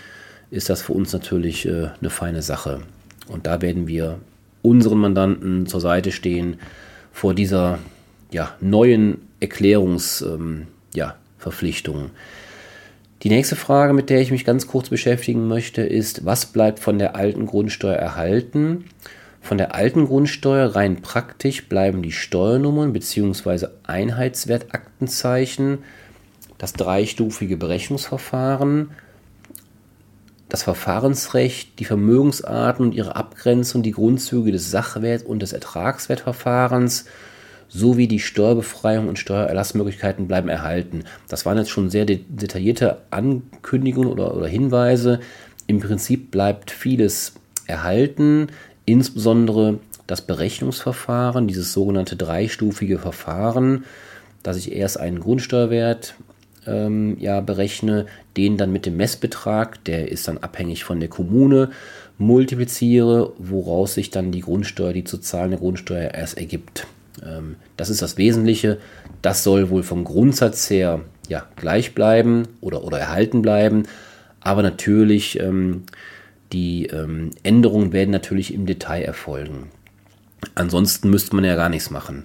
ist 0.53 0.71
das 0.71 0.83
für 0.83 0.93
uns 0.93 1.13
natürlich 1.13 1.67
äh, 1.67 1.89
eine 2.01 2.11
feine 2.11 2.43
Sache. 2.43 2.83
Und 3.27 3.49
da 3.49 3.61
werden 3.63 3.89
wir 3.89 4.21
unseren 4.63 4.99
Mandanten 4.99 5.67
zur 5.67 5.81
Seite 5.81 6.13
stehen 6.13 6.59
vor 7.15 7.33
dieser 7.33 7.79
ja, 8.33 8.55
neuen 8.61 9.19
Erklärungsverpflichtung. 9.39 12.01
Ähm, 12.01 12.09
ja, 12.09 12.11
Die 13.23 13.31
nächste 13.31 13.57
Frage, 13.57 13.95
mit 13.95 14.11
der 14.11 14.21
ich 14.21 14.33
mich 14.33 14.45
ganz 14.45 14.67
kurz 14.67 14.91
beschäftigen 14.91 15.47
möchte, 15.47 15.83
ist, 15.83 16.27
was 16.27 16.47
bleibt 16.47 16.81
von 16.81 16.99
der 16.99 17.15
alten 17.15 17.47
Grundsteuer 17.47 17.95
erhalten? 17.95 18.87
Von 19.41 19.59
der 19.59 19.77
alten 19.77 20.07
Grundsteuer 20.07 20.75
rein 20.75 21.03
praktisch 21.03 21.69
bleiben 21.69 22.03
die 22.03 22.13
Steuernummern 22.13 22.93
bzw. 22.93 23.69
Einheitswertaktenzeichen, 23.85 25.79
das 26.59 26.73
dreistufige 26.73 27.57
Berechnungsverfahren, 27.57 28.91
das 30.55 30.63
Verfahrensrecht, 30.63 31.81
die 31.81 31.85
Vermögensarten 31.85 32.87
und 32.87 32.95
ihre 32.95 33.17
Abgrenzung, 33.17 33.83
die 33.83 33.91
Grundzüge 33.91 34.53
des 34.53 34.71
Sachwert- 34.71 35.27
und 35.27 35.43
des 35.43 35.53
Ertragswertverfahrens 35.53 37.07
sowie 37.69 38.07
die 38.07 38.21
Steuerbefreiung 38.21 39.09
und 39.09 39.19
Steuererlassmöglichkeiten 39.19 40.29
bleiben 40.29 40.49
erhalten. 40.49 41.03
Das 41.27 41.45
waren 41.45 41.59
jetzt 41.59 41.71
schon 41.71 41.91
sehr 41.91 42.05
de 42.05 42.21
detaillierte 42.29 42.99
Ankündigungen 43.11 44.13
oder, 44.13 44.37
oder 44.37 44.47
Hinweise. 44.47 45.19
Im 45.67 45.81
Prinzip 45.81 46.31
bleibt 46.31 46.71
vieles 46.71 47.33
erhalten, 47.67 48.47
insbesondere 48.85 49.81
das 50.07 50.23
Berechnungsverfahren, 50.23 51.49
dieses 51.49 51.73
sogenannte 51.73 52.15
dreistufige 52.15 53.01
Verfahren, 53.01 53.87
dass 54.45 54.57
ich 54.57 54.71
erst 54.71 55.01
einen 55.01 55.19
Grundsteuerwert 55.19 56.15
ähm, 56.67 57.17
ja, 57.21 57.41
berechne, 57.41 58.07
den 58.37 58.57
dann 58.57 58.73
mit 58.73 58.87
dem 58.87 58.97
Messbetrag, 58.97 59.85
der 59.85 60.11
ist 60.11 60.29
dann 60.29 60.39
abhängig 60.39 60.85
von 60.85 61.01
der 61.01 61.09
Kommune, 61.09 61.71
multipliziere, 62.19 63.33
woraus 63.39 63.95
sich 63.95 64.11
dann 64.11 64.33
die 64.33 64.41
Grundsteuer, 64.41 64.93
die 64.93 65.05
zu 65.05 65.19
zahlende 65.19 65.59
Grundsteuer 65.59 66.13
erst 66.13 66.39
ergibt. 66.39 66.87
Ähm, 67.25 67.57
das 67.77 67.91
ist 67.91 68.03
das 68.03 68.17
Wesentliche. 68.17 68.79
Das 69.23 69.45
soll 69.45 69.71
wohl 69.71 69.83
vom 69.83 70.05
Grundsatz 70.05 70.69
her 70.71 71.01
ja, 71.29 71.47
gleich 71.57 71.95
bleiben 71.95 72.49
oder, 72.61 72.85
oder 72.85 72.99
erhalten 72.99 73.43
bleiben. 73.43 73.85
Aber 74.41 74.63
natürlich, 74.63 75.41
ähm, 75.41 75.85
die 76.53 76.87
ähm, 76.87 77.31
Änderungen 77.43 77.93
werden 77.93 78.11
natürlich 78.11 78.55
im 78.55 78.67
Detail 78.67 79.03
erfolgen. 79.03 79.71
Ansonsten 80.55 81.11
müsste 81.11 81.35
man 81.35 81.45
ja 81.45 81.57
gar 81.57 81.69
nichts 81.69 81.91
machen. 81.91 82.25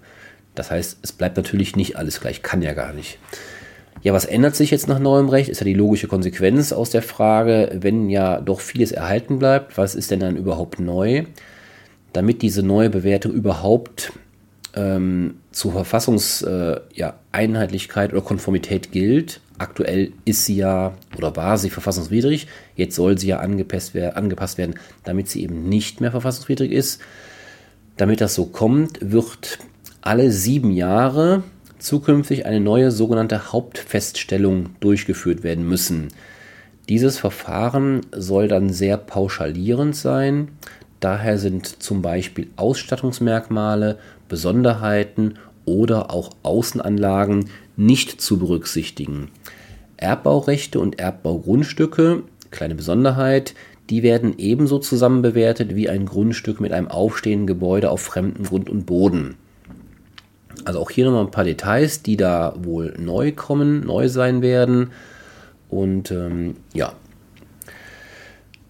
Das 0.55 0.71
heißt, 0.71 0.99
es 1.01 1.13
bleibt 1.13 1.37
natürlich 1.37 1.75
nicht 1.75 1.95
alles 1.95 2.19
gleich, 2.19 2.43
kann 2.43 2.61
ja 2.61 2.73
gar 2.73 2.93
nicht. 2.93 3.17
Ja, 4.01 4.13
was 4.13 4.23
ändert 4.25 4.55
sich 4.55 4.71
jetzt 4.71 4.87
nach 4.87 4.99
neuem 4.99 5.27
Recht? 5.27 5.49
Ist 5.49 5.59
ja 5.59 5.65
die 5.65 5.73
logische 5.73 6.07
Konsequenz 6.07 6.71
aus 6.71 6.89
der 6.89 7.01
Frage, 7.01 7.77
wenn 7.81 8.09
ja 8.09 8.39
doch 8.39 8.61
vieles 8.61 8.93
erhalten 8.93 9.39
bleibt, 9.39 9.77
was 9.77 9.95
ist 9.95 10.11
denn 10.11 10.21
dann 10.21 10.37
überhaupt 10.37 10.79
neu? 10.79 11.25
Damit 12.13 12.41
diese 12.41 12.63
neue 12.63 12.89
Bewertung 12.89 13.33
überhaupt 13.33 14.13
ähm, 14.73 15.35
zur 15.51 15.73
Verfassungseinheitlichkeit 15.73 18.11
äh, 18.11 18.13
oder 18.13 18.23
Konformität 18.23 18.93
gilt, 18.93 19.41
aktuell 19.57 20.13
ist 20.23 20.45
sie 20.45 20.55
ja 20.55 20.93
oder 21.17 21.35
war 21.35 21.57
sie 21.57 21.69
verfassungswidrig, 21.69 22.47
jetzt 22.75 22.95
soll 22.95 23.17
sie 23.17 23.27
ja 23.27 23.39
angepasst, 23.39 23.97
angepasst 23.97 24.57
werden, 24.57 24.75
damit 25.03 25.27
sie 25.27 25.43
eben 25.43 25.67
nicht 25.67 25.99
mehr 25.99 26.11
verfassungswidrig 26.11 26.71
ist. 26.71 27.01
Damit 27.97 28.21
das 28.21 28.33
so 28.33 28.45
kommt, 28.45 28.99
wird 29.01 29.59
alle 30.01 30.31
sieben 30.31 30.71
Jahre 30.71 31.43
zukünftig 31.79 32.45
eine 32.45 32.59
neue 32.59 32.91
sogenannte 32.91 33.51
Hauptfeststellung 33.51 34.69
durchgeführt 34.79 35.43
werden 35.43 35.67
müssen. 35.67 36.09
Dieses 36.89 37.19
Verfahren 37.19 38.01
soll 38.11 38.47
dann 38.47 38.69
sehr 38.69 38.97
pauschalierend 38.97 39.95
sein. 39.95 40.49
Daher 40.99 41.37
sind 41.37 41.81
zum 41.81 42.01
Beispiel 42.01 42.47
Ausstattungsmerkmale, 42.55 43.99
Besonderheiten 44.27 45.35
oder 45.65 46.11
auch 46.11 46.31
Außenanlagen 46.43 47.49
nicht 47.77 48.21
zu 48.21 48.39
berücksichtigen. 48.39 49.29
Erbbaurechte 49.97 50.79
und 50.79 50.99
Erbbaugrundstücke, 50.99 52.23
kleine 52.51 52.75
Besonderheit, 52.75 53.53
die 53.89 54.03
werden 54.03 54.35
ebenso 54.37 54.79
zusammen 54.79 55.21
bewertet 55.21 55.75
wie 55.75 55.89
ein 55.89 56.05
Grundstück 56.05 56.59
mit 56.59 56.71
einem 56.71 56.87
aufstehenden 56.87 57.47
Gebäude 57.47 57.89
auf 57.89 58.01
fremdem 58.01 58.45
Grund 58.45 58.69
und 58.69 58.85
Boden. 58.85 59.35
Also 60.65 60.79
auch 60.79 60.89
hier 60.89 61.05
nochmal 61.05 61.25
ein 61.25 61.31
paar 61.31 61.43
Details, 61.43 62.03
die 62.03 62.17
da 62.17 62.53
wohl 62.57 62.95
neu 62.97 63.31
kommen, 63.31 63.85
neu 63.85 64.09
sein 64.09 64.41
werden. 64.41 64.91
Und 65.69 66.11
ähm, 66.11 66.55
ja, 66.73 66.93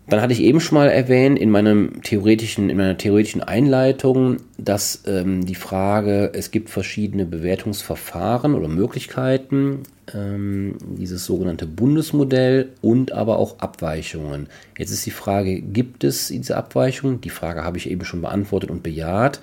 dann 0.10 0.22
hatte 0.22 0.34
ich 0.34 0.42
eben 0.42 0.60
schon 0.60 0.78
mal 0.78 0.90
erwähnt 0.90 1.38
in, 1.38 1.52
meinem 1.52 2.02
theoretischen, 2.02 2.70
in 2.70 2.78
meiner 2.78 2.98
theoretischen 2.98 3.44
Einleitung, 3.44 4.38
dass 4.58 5.04
ähm, 5.06 5.46
die 5.46 5.56
Frage, 5.56 6.32
es 6.34 6.50
gibt 6.50 6.70
verschiedene 6.70 7.26
Bewertungsverfahren 7.26 8.56
oder 8.56 8.68
Möglichkeiten, 8.68 9.84
ähm, 10.14 10.78
dieses 10.98 11.26
sogenannte 11.26 11.68
Bundesmodell 11.68 12.70
und 12.82 13.12
aber 13.12 13.38
auch 13.38 13.60
Abweichungen. 13.60 14.48
Jetzt 14.78 14.92
ist 14.92 15.06
die 15.06 15.12
Frage, 15.12 15.62
gibt 15.62 16.04
es 16.04 16.30
diese 16.30 16.58
Abweichungen? 16.58 17.22
Die 17.22 17.30
Frage 17.30 17.64
habe 17.64 17.78
ich 17.78 17.90
eben 17.90 18.04
schon 18.04 18.22
beantwortet 18.22 18.72
und 18.72 18.82
bejaht. 18.82 19.40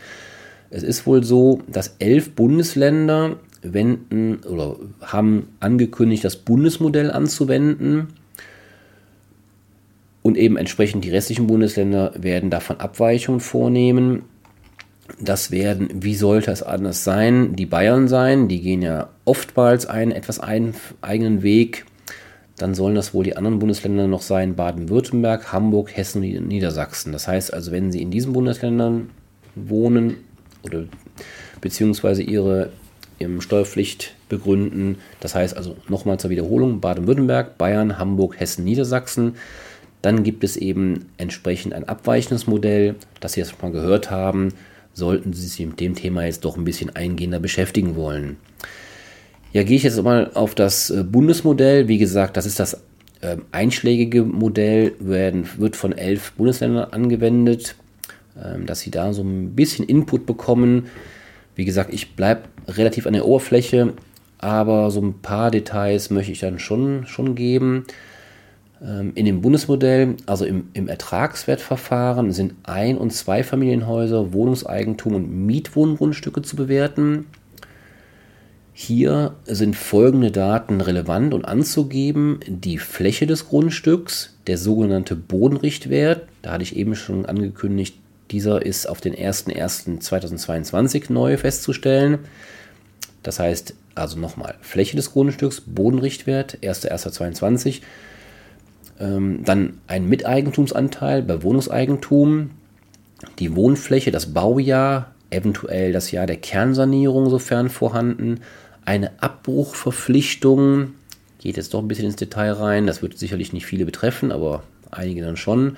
Es 0.70 0.82
ist 0.82 1.06
wohl 1.06 1.22
so, 1.24 1.62
dass 1.68 1.96
elf 1.98 2.32
Bundesländer 2.32 3.36
wenden 3.62 4.40
oder 4.44 4.76
haben 5.00 5.48
angekündigt, 5.60 6.24
das 6.24 6.36
Bundesmodell 6.36 7.10
anzuwenden 7.10 8.08
und 10.22 10.36
eben 10.36 10.56
entsprechend 10.56 11.04
die 11.04 11.10
restlichen 11.10 11.46
Bundesländer 11.46 12.12
werden 12.16 12.50
davon 12.50 12.80
Abweichungen 12.80 13.40
vornehmen. 13.40 14.22
Das 15.20 15.52
werden, 15.52 15.88
wie 15.92 16.16
sollte 16.16 16.50
es 16.50 16.64
anders 16.64 17.04
sein, 17.04 17.54
die 17.54 17.66
Bayern 17.66 18.08
sein. 18.08 18.48
Die 18.48 18.60
gehen 18.60 18.82
ja 18.82 19.08
oftmals 19.24 19.86
einen 19.86 20.10
etwas 20.10 20.40
einen 20.40 20.74
eigenen 21.00 21.42
Weg. 21.44 21.86
Dann 22.58 22.74
sollen 22.74 22.96
das 22.96 23.14
wohl 23.14 23.22
die 23.22 23.36
anderen 23.36 23.60
Bundesländer 23.60 24.08
noch 24.08 24.22
sein, 24.22 24.56
Baden-Württemberg, 24.56 25.52
Hamburg, 25.52 25.96
Hessen 25.96 26.22
und 26.22 26.48
Niedersachsen. 26.48 27.12
Das 27.12 27.28
heißt 27.28 27.54
also, 27.54 27.70
wenn 27.70 27.92
Sie 27.92 28.02
in 28.02 28.10
diesen 28.10 28.32
Bundesländern 28.32 29.10
wohnen 29.54 30.16
oder 30.62 30.84
beziehungsweise 31.60 32.22
Ihre 32.22 32.70
Steuerpflicht 33.38 34.14
begründen, 34.28 34.98
das 35.20 35.34
heißt 35.34 35.56
also 35.56 35.76
nochmal 35.88 36.18
zur 36.18 36.30
Wiederholung, 36.30 36.80
Baden-Württemberg, 36.80 37.56
Bayern, 37.56 37.98
Hamburg, 37.98 38.38
Hessen, 38.38 38.64
Niedersachsen, 38.64 39.36
dann 40.02 40.22
gibt 40.22 40.44
es 40.44 40.56
eben 40.56 41.06
entsprechend 41.16 41.72
ein 41.72 41.88
abweichendes 41.88 42.46
Modell, 42.46 42.96
das 43.20 43.32
Sie 43.32 43.40
jetzt 43.40 43.60
mal 43.62 43.72
gehört 43.72 44.10
haben, 44.10 44.52
sollten 44.92 45.32
Sie 45.32 45.46
sich 45.46 45.66
mit 45.66 45.80
dem 45.80 45.94
Thema 45.94 46.24
jetzt 46.24 46.44
doch 46.44 46.56
ein 46.56 46.64
bisschen 46.64 46.94
eingehender 46.94 47.40
beschäftigen 47.40 47.96
wollen. 47.96 48.36
Ja, 49.52 49.62
gehe 49.62 49.76
ich 49.76 49.84
jetzt 49.84 50.02
mal 50.02 50.30
auf 50.34 50.54
das 50.54 50.90
äh, 50.90 51.02
Bundesmodell. 51.02 51.88
Wie 51.88 51.98
gesagt, 51.98 52.36
das 52.36 52.46
ist 52.46 52.60
das 52.60 52.82
ähm, 53.22 53.42
einschlägige 53.52 54.22
Modell, 54.22 54.92
werden, 54.98 55.48
wird 55.56 55.76
von 55.76 55.92
elf 55.92 56.32
Bundesländern 56.32 56.90
angewendet, 56.92 57.76
dass 58.66 58.80
Sie 58.80 58.90
da 58.90 59.12
so 59.12 59.22
ein 59.22 59.54
bisschen 59.54 59.86
Input 59.86 60.26
bekommen. 60.26 60.86
Wie 61.54 61.64
gesagt, 61.64 61.92
ich 61.92 62.16
bleibe 62.16 62.42
relativ 62.68 63.06
an 63.06 63.14
der 63.14 63.26
Oberfläche, 63.26 63.94
aber 64.38 64.90
so 64.90 65.00
ein 65.00 65.20
paar 65.22 65.50
Details 65.50 66.10
möchte 66.10 66.32
ich 66.32 66.40
dann 66.40 66.58
schon, 66.58 67.06
schon 67.06 67.34
geben. 67.34 67.86
Ähm, 68.82 69.12
in 69.14 69.24
dem 69.24 69.40
Bundesmodell, 69.40 70.16
also 70.26 70.44
im, 70.44 70.68
im, 70.74 70.88
Ertragswertverfahren, 70.88 72.32
sind 72.32 72.54
Ein- 72.64 72.98
und 72.98 73.12
Zweifamilienhäuser, 73.12 74.32
Wohnungseigentum 74.32 75.14
und 75.14 75.46
Mietwohngrundstücke 75.46 76.42
zu 76.42 76.56
bewerten. 76.56 77.26
Hier 78.74 79.34
sind 79.46 79.74
folgende 79.74 80.30
Daten 80.30 80.82
relevant 80.82 81.32
und 81.32 81.46
anzugeben. 81.46 82.40
Die 82.46 82.76
Fläche 82.76 83.26
des 83.26 83.48
Grundstücks, 83.48 84.36
der 84.46 84.58
sogenannte 84.58 85.16
Bodenrichtwert, 85.16 86.28
da 86.42 86.52
hatte 86.52 86.62
ich 86.62 86.76
eben 86.76 86.94
schon 86.94 87.24
angekündigt, 87.24 87.96
dieser 88.30 88.64
ist 88.64 88.88
auf 88.88 89.00
den 89.00 89.14
01.01.2022 89.14 91.12
neu 91.12 91.36
festzustellen. 91.36 92.20
Das 93.22 93.38
heißt 93.38 93.74
also 93.94 94.18
nochmal 94.18 94.54
Fläche 94.60 94.96
des 94.96 95.12
Grundstücks, 95.12 95.62
Bodenrichtwert, 95.62 96.58
1.01.2022 96.62 97.80
ähm, 99.00 99.44
dann 99.44 99.78
ein 99.86 100.08
Miteigentumsanteil 100.08 101.22
bei 101.22 101.42
Wohnungseigentum, 101.42 102.50
die 103.38 103.54
Wohnfläche, 103.56 104.10
das 104.10 104.32
Baujahr, 104.32 105.14
eventuell 105.30 105.92
das 105.92 106.10
Jahr 106.12 106.26
der 106.26 106.36
Kernsanierung, 106.36 107.28
sofern 107.30 107.68
vorhanden, 107.68 108.40
eine 108.84 109.10
Abbruchverpflichtung, 109.22 110.92
geht 111.40 111.56
jetzt 111.56 111.74
doch 111.74 111.80
ein 111.80 111.88
bisschen 111.88 112.06
ins 112.06 112.16
Detail 112.16 112.52
rein, 112.52 112.86
das 112.86 113.02
wird 113.02 113.18
sicherlich 113.18 113.52
nicht 113.52 113.66
viele 113.66 113.84
betreffen, 113.84 114.32
aber 114.32 114.62
einige 114.90 115.22
dann 115.22 115.36
schon. 115.36 115.76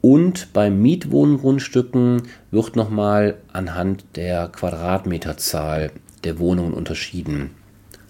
Und 0.00 0.52
bei 0.52 0.70
Mietwohngrundstücken 0.70 2.22
wird 2.50 2.76
nochmal 2.76 3.36
anhand 3.52 4.04
der 4.16 4.48
Quadratmeterzahl 4.48 5.90
der 6.24 6.38
Wohnungen 6.38 6.72
unterschieden. 6.72 7.50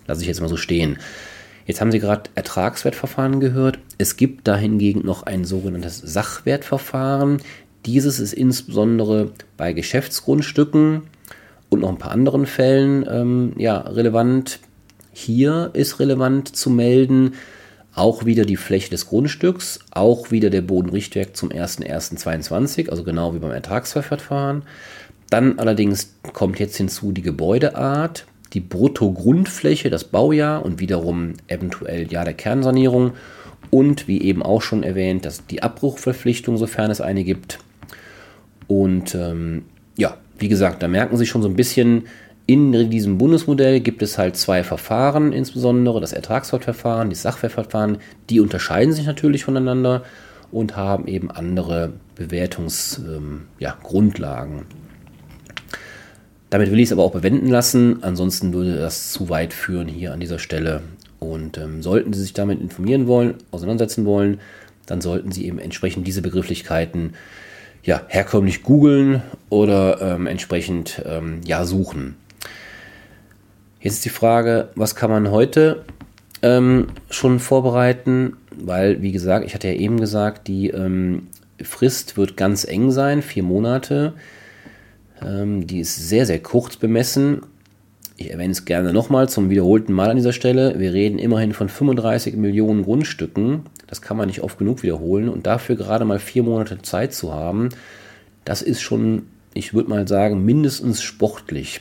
Lasse 0.06 0.22
ich 0.22 0.28
jetzt 0.28 0.40
mal 0.40 0.48
so 0.48 0.56
stehen. 0.56 0.98
Jetzt 1.66 1.80
haben 1.80 1.92
Sie 1.92 2.00
gerade 2.00 2.30
Ertragswertverfahren 2.34 3.40
gehört. 3.40 3.78
Es 3.98 4.16
gibt 4.16 4.48
da 4.48 4.56
hingegen 4.56 5.04
noch 5.04 5.24
ein 5.24 5.44
sogenanntes 5.44 5.98
Sachwertverfahren. 5.98 7.42
Dieses 7.86 8.18
ist 8.18 8.32
insbesondere 8.32 9.32
bei 9.56 9.72
Geschäftsgrundstücken 9.72 11.02
und 11.68 11.80
noch 11.80 11.88
ein 11.88 11.98
paar 11.98 12.10
anderen 12.12 12.46
Fällen 12.46 13.06
ähm, 13.08 13.52
ja, 13.56 13.78
relevant. 13.78 14.60
Hier 15.12 15.70
ist 15.72 15.98
relevant 15.98 16.54
zu 16.54 16.70
melden, 16.70 17.34
auch 18.00 18.24
wieder 18.24 18.46
die 18.46 18.56
Fläche 18.56 18.88
des 18.88 19.06
Grundstücks, 19.06 19.80
auch 19.90 20.30
wieder 20.30 20.48
der 20.48 20.62
Bodenrichtwert 20.62 21.36
zum 21.36 21.50
01.01.22, 21.50 22.88
also 22.88 23.04
genau 23.04 23.34
wie 23.34 23.38
beim 23.38 23.50
Ertragsverfahren. 23.50 24.62
Dann 25.28 25.58
allerdings 25.58 26.14
kommt 26.32 26.58
jetzt 26.58 26.78
hinzu 26.78 27.12
die 27.12 27.20
Gebäudeart, 27.20 28.24
die 28.54 28.60
Bruttogrundfläche, 28.60 29.90
das 29.90 30.04
Baujahr 30.04 30.64
und 30.64 30.80
wiederum 30.80 31.34
eventuell 31.46 32.10
Jahr 32.10 32.24
der 32.24 32.32
Kernsanierung 32.32 33.12
und 33.68 34.08
wie 34.08 34.22
eben 34.22 34.42
auch 34.42 34.62
schon 34.62 34.82
erwähnt, 34.82 35.26
dass 35.26 35.46
die 35.46 35.62
Abbruchverpflichtung, 35.62 36.56
sofern 36.56 36.90
es 36.90 37.02
eine 37.02 37.22
gibt. 37.22 37.58
Und 38.66 39.14
ähm, 39.14 39.66
ja, 39.98 40.16
wie 40.38 40.48
gesagt, 40.48 40.82
da 40.82 40.88
merken 40.88 41.18
Sie 41.18 41.26
schon 41.26 41.42
so 41.42 41.48
ein 41.48 41.54
bisschen, 41.54 42.04
in 42.52 42.90
diesem 42.90 43.18
Bundesmodell 43.18 43.80
gibt 43.80 44.02
es 44.02 44.18
halt 44.18 44.36
zwei 44.36 44.64
Verfahren, 44.64 45.32
insbesondere 45.32 46.00
das 46.00 46.12
Ertragswertverfahren, 46.12 47.10
das 47.10 47.22
Sachwertverfahren, 47.22 47.98
die 48.28 48.40
unterscheiden 48.40 48.92
sich 48.92 49.06
natürlich 49.06 49.44
voneinander 49.44 50.02
und 50.50 50.76
haben 50.76 51.06
eben 51.06 51.30
andere 51.30 51.92
Bewertungsgrundlagen. 52.16 53.38
Ähm, 53.38 53.46
ja, 53.58 53.76
damit 56.50 56.70
will 56.72 56.80
ich 56.80 56.86
es 56.86 56.92
aber 56.92 57.04
auch 57.04 57.12
bewenden 57.12 57.48
lassen, 57.48 58.02
ansonsten 58.02 58.52
würde 58.52 58.76
das 58.76 59.12
zu 59.12 59.28
weit 59.28 59.52
führen 59.52 59.86
hier 59.86 60.12
an 60.12 60.20
dieser 60.20 60.40
Stelle. 60.40 60.82
Und 61.20 61.58
ähm, 61.58 61.82
sollten 61.82 62.12
Sie 62.12 62.22
sich 62.22 62.32
damit 62.32 62.60
informieren 62.60 63.06
wollen, 63.06 63.34
auseinandersetzen 63.52 64.04
wollen, 64.04 64.40
dann 64.86 65.00
sollten 65.00 65.30
Sie 65.30 65.46
eben 65.46 65.60
entsprechend 65.60 66.06
diese 66.06 66.22
Begrifflichkeiten 66.22 67.12
ja, 67.84 68.02
herkömmlich 68.08 68.62
googeln 68.62 69.22
oder 69.48 70.00
ähm, 70.00 70.26
entsprechend 70.26 71.02
ähm, 71.06 71.40
ja, 71.44 71.64
suchen. 71.64 72.16
Jetzt 73.80 73.94
ist 73.94 74.04
die 74.04 74.10
Frage, 74.10 74.68
was 74.74 74.94
kann 74.94 75.10
man 75.10 75.30
heute 75.30 75.84
ähm, 76.42 76.88
schon 77.08 77.40
vorbereiten? 77.40 78.36
Weil, 78.54 79.00
wie 79.00 79.10
gesagt, 79.12 79.46
ich 79.46 79.54
hatte 79.54 79.68
ja 79.68 79.74
eben 79.74 79.98
gesagt, 79.98 80.48
die 80.48 80.68
ähm, 80.68 81.28
Frist 81.62 82.18
wird 82.18 82.36
ganz 82.36 82.64
eng 82.64 82.90
sein, 82.90 83.22
vier 83.22 83.42
Monate. 83.42 84.12
Ähm, 85.22 85.66
die 85.66 85.80
ist 85.80 85.96
sehr, 85.96 86.26
sehr 86.26 86.40
kurz 86.40 86.76
bemessen. 86.76 87.40
Ich 88.18 88.30
erwähne 88.30 88.52
es 88.52 88.66
gerne 88.66 88.92
nochmal 88.92 89.30
zum 89.30 89.48
wiederholten 89.48 89.94
Mal 89.94 90.10
an 90.10 90.16
dieser 90.16 90.34
Stelle. 90.34 90.78
Wir 90.78 90.92
reden 90.92 91.18
immerhin 91.18 91.54
von 91.54 91.70
35 91.70 92.36
Millionen 92.36 92.82
Grundstücken. 92.82 93.62
Das 93.86 94.02
kann 94.02 94.18
man 94.18 94.26
nicht 94.26 94.42
oft 94.42 94.58
genug 94.58 94.82
wiederholen. 94.82 95.30
Und 95.30 95.46
dafür 95.46 95.76
gerade 95.76 96.04
mal 96.04 96.18
vier 96.18 96.42
Monate 96.42 96.82
Zeit 96.82 97.14
zu 97.14 97.32
haben, 97.32 97.70
das 98.44 98.60
ist 98.60 98.82
schon, 98.82 99.22
ich 99.54 99.72
würde 99.72 99.88
mal 99.88 100.06
sagen, 100.06 100.44
mindestens 100.44 101.02
sportlich. 101.02 101.80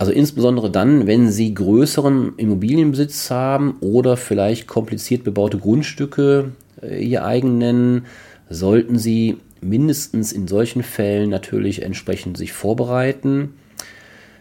Also 0.00 0.12
insbesondere 0.12 0.70
dann, 0.70 1.06
wenn 1.06 1.30
Sie 1.30 1.52
größeren 1.52 2.32
Immobilienbesitz 2.38 3.30
haben 3.30 3.76
oder 3.80 4.16
vielleicht 4.16 4.66
kompliziert 4.66 5.24
bebaute 5.24 5.58
Grundstücke 5.58 6.52
äh, 6.80 7.04
Ihr 7.04 7.22
eigen 7.22 7.58
nennen, 7.58 8.06
sollten 8.48 8.98
Sie 8.98 9.36
mindestens 9.60 10.32
in 10.32 10.48
solchen 10.48 10.82
Fällen 10.82 11.28
natürlich 11.28 11.82
entsprechend 11.82 12.38
sich 12.38 12.54
vorbereiten. 12.54 13.52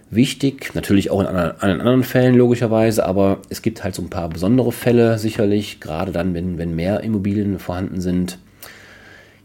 Wichtig, 0.10 0.74
natürlich 0.76 1.12
auch 1.12 1.20
in 1.20 1.28
anderen, 1.28 1.82
anderen 1.82 2.04
Fällen 2.04 2.36
logischerweise, 2.36 3.06
aber 3.06 3.40
es 3.50 3.62
gibt 3.62 3.84
halt 3.84 3.96
so 3.96 4.02
ein 4.02 4.10
paar 4.10 4.30
besondere 4.30 4.72
Fälle 4.72 5.18
sicherlich, 5.18 5.82
gerade 5.82 6.14
dann, 6.14 6.34
wenn, 6.34 6.58
wenn 6.58 6.74
mehr 6.74 7.02
Immobilien 7.02 7.60
vorhanden 7.60 8.00
sind. 8.00 8.40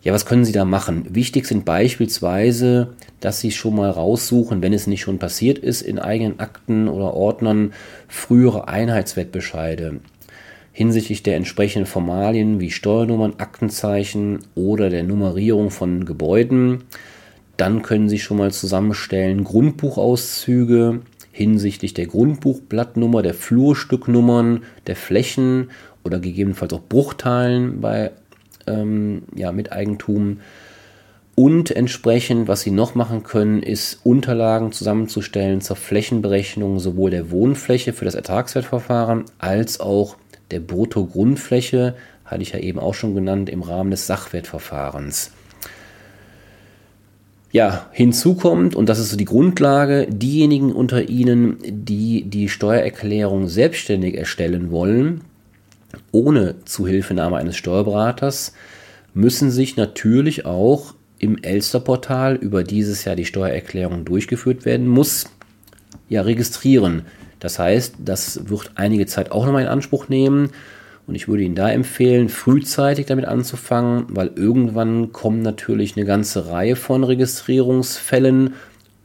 Ja, 0.04 0.12
was 0.12 0.26
können 0.26 0.44
Sie 0.44 0.52
da 0.52 0.66
machen? 0.66 1.06
Wichtig 1.14 1.46
sind 1.46 1.64
beispielsweise, 1.64 2.88
dass 3.20 3.40
Sie 3.40 3.50
schon 3.50 3.74
mal 3.74 3.88
raussuchen, 3.88 4.60
wenn 4.60 4.74
es 4.74 4.86
nicht 4.86 5.00
schon 5.00 5.18
passiert 5.18 5.58
ist, 5.58 5.80
in 5.80 5.98
eigenen 5.98 6.40
Akten 6.40 6.88
oder 6.88 7.14
Ordnern 7.14 7.72
frühere 8.06 8.68
Einheitswertbescheide 8.68 10.00
hinsichtlich 10.72 11.22
der 11.22 11.36
entsprechenden 11.36 11.86
Formalien 11.86 12.60
wie 12.60 12.70
Steuernummern, 12.70 13.34
Aktenzeichen 13.38 14.40
oder 14.54 14.90
der 14.90 15.04
Nummerierung 15.04 15.70
von 15.70 16.04
Gebäuden. 16.04 16.84
Dann 17.56 17.82
können 17.82 18.08
Sie 18.08 18.18
schon 18.18 18.36
mal 18.36 18.52
zusammenstellen 18.52 19.44
Grundbuchauszüge 19.44 21.00
hinsichtlich 21.30 21.94
der 21.94 22.06
Grundbuchblattnummer, 22.06 23.22
der 23.22 23.34
Flurstücknummern, 23.34 24.64
der 24.86 24.96
Flächen 24.96 25.70
oder 26.04 26.18
gegebenenfalls 26.18 26.72
auch 26.74 26.82
Bruchteilen 26.82 27.80
bei 27.80 28.10
ähm, 28.66 29.22
ja, 29.34 29.52
Miteigentum. 29.52 30.40
Und 31.36 31.72
entsprechend, 31.72 32.46
was 32.46 32.60
Sie 32.60 32.70
noch 32.70 32.94
machen 32.94 33.24
können, 33.24 33.62
ist 33.62 34.00
Unterlagen 34.04 34.70
zusammenzustellen 34.70 35.60
zur 35.60 35.76
Flächenberechnung 35.76 36.78
sowohl 36.78 37.10
der 37.10 37.30
Wohnfläche 37.30 37.92
für 37.92 38.04
das 38.04 38.14
Ertragswertverfahren 38.14 39.24
als 39.38 39.80
auch 39.80 40.16
der 40.52 40.60
Bruttogrundfläche, 40.60 41.94
hatte 42.24 42.42
ich 42.42 42.52
ja 42.52 42.60
eben 42.60 42.78
auch 42.78 42.94
schon 42.94 43.14
genannt, 43.14 43.50
im 43.50 43.62
Rahmen 43.62 43.90
des 43.90 44.06
Sachwertverfahrens. 44.06 45.32
Ja, 47.50 47.86
hinzu 47.92 48.34
kommt, 48.34 48.74
und 48.74 48.88
das 48.88 48.98
ist 48.98 49.10
so 49.10 49.16
die 49.16 49.24
Grundlage, 49.24 50.06
diejenigen 50.08 50.72
unter 50.72 51.08
Ihnen, 51.08 51.58
die 51.64 52.24
die 52.24 52.48
Steuererklärung 52.48 53.48
selbstständig 53.48 54.16
erstellen 54.16 54.70
wollen, 54.70 55.20
ohne 56.12 56.56
Zuhilfenahme 56.64 57.36
eines 57.36 57.56
Steuerberaters, 57.56 58.52
müssen 59.14 59.50
sich 59.50 59.76
natürlich 59.76 60.44
auch 60.46 60.94
im 61.18 61.42
Elster-Portal, 61.42 62.36
über 62.36 62.64
dieses 62.64 63.04
Jahr 63.04 63.16
die 63.16 63.24
Steuererklärung 63.24 64.04
durchgeführt 64.04 64.64
werden 64.64 64.88
muss, 64.88 65.26
ja 66.08 66.22
registrieren. 66.22 67.02
Das 67.40 67.58
heißt, 67.58 67.96
das 67.98 68.48
wird 68.48 68.72
einige 68.74 69.06
Zeit 69.06 69.30
auch 69.30 69.46
nochmal 69.46 69.62
in 69.62 69.68
Anspruch 69.68 70.08
nehmen. 70.08 70.50
Und 71.06 71.14
ich 71.14 71.28
würde 71.28 71.42
Ihnen 71.42 71.54
da 71.54 71.70
empfehlen, 71.70 72.30
frühzeitig 72.30 73.06
damit 73.06 73.26
anzufangen, 73.26 74.06
weil 74.08 74.32
irgendwann 74.36 75.12
kommen 75.12 75.42
natürlich 75.42 75.96
eine 75.96 76.06
ganze 76.06 76.48
Reihe 76.48 76.76
von 76.76 77.04
Registrierungsfällen 77.04 78.54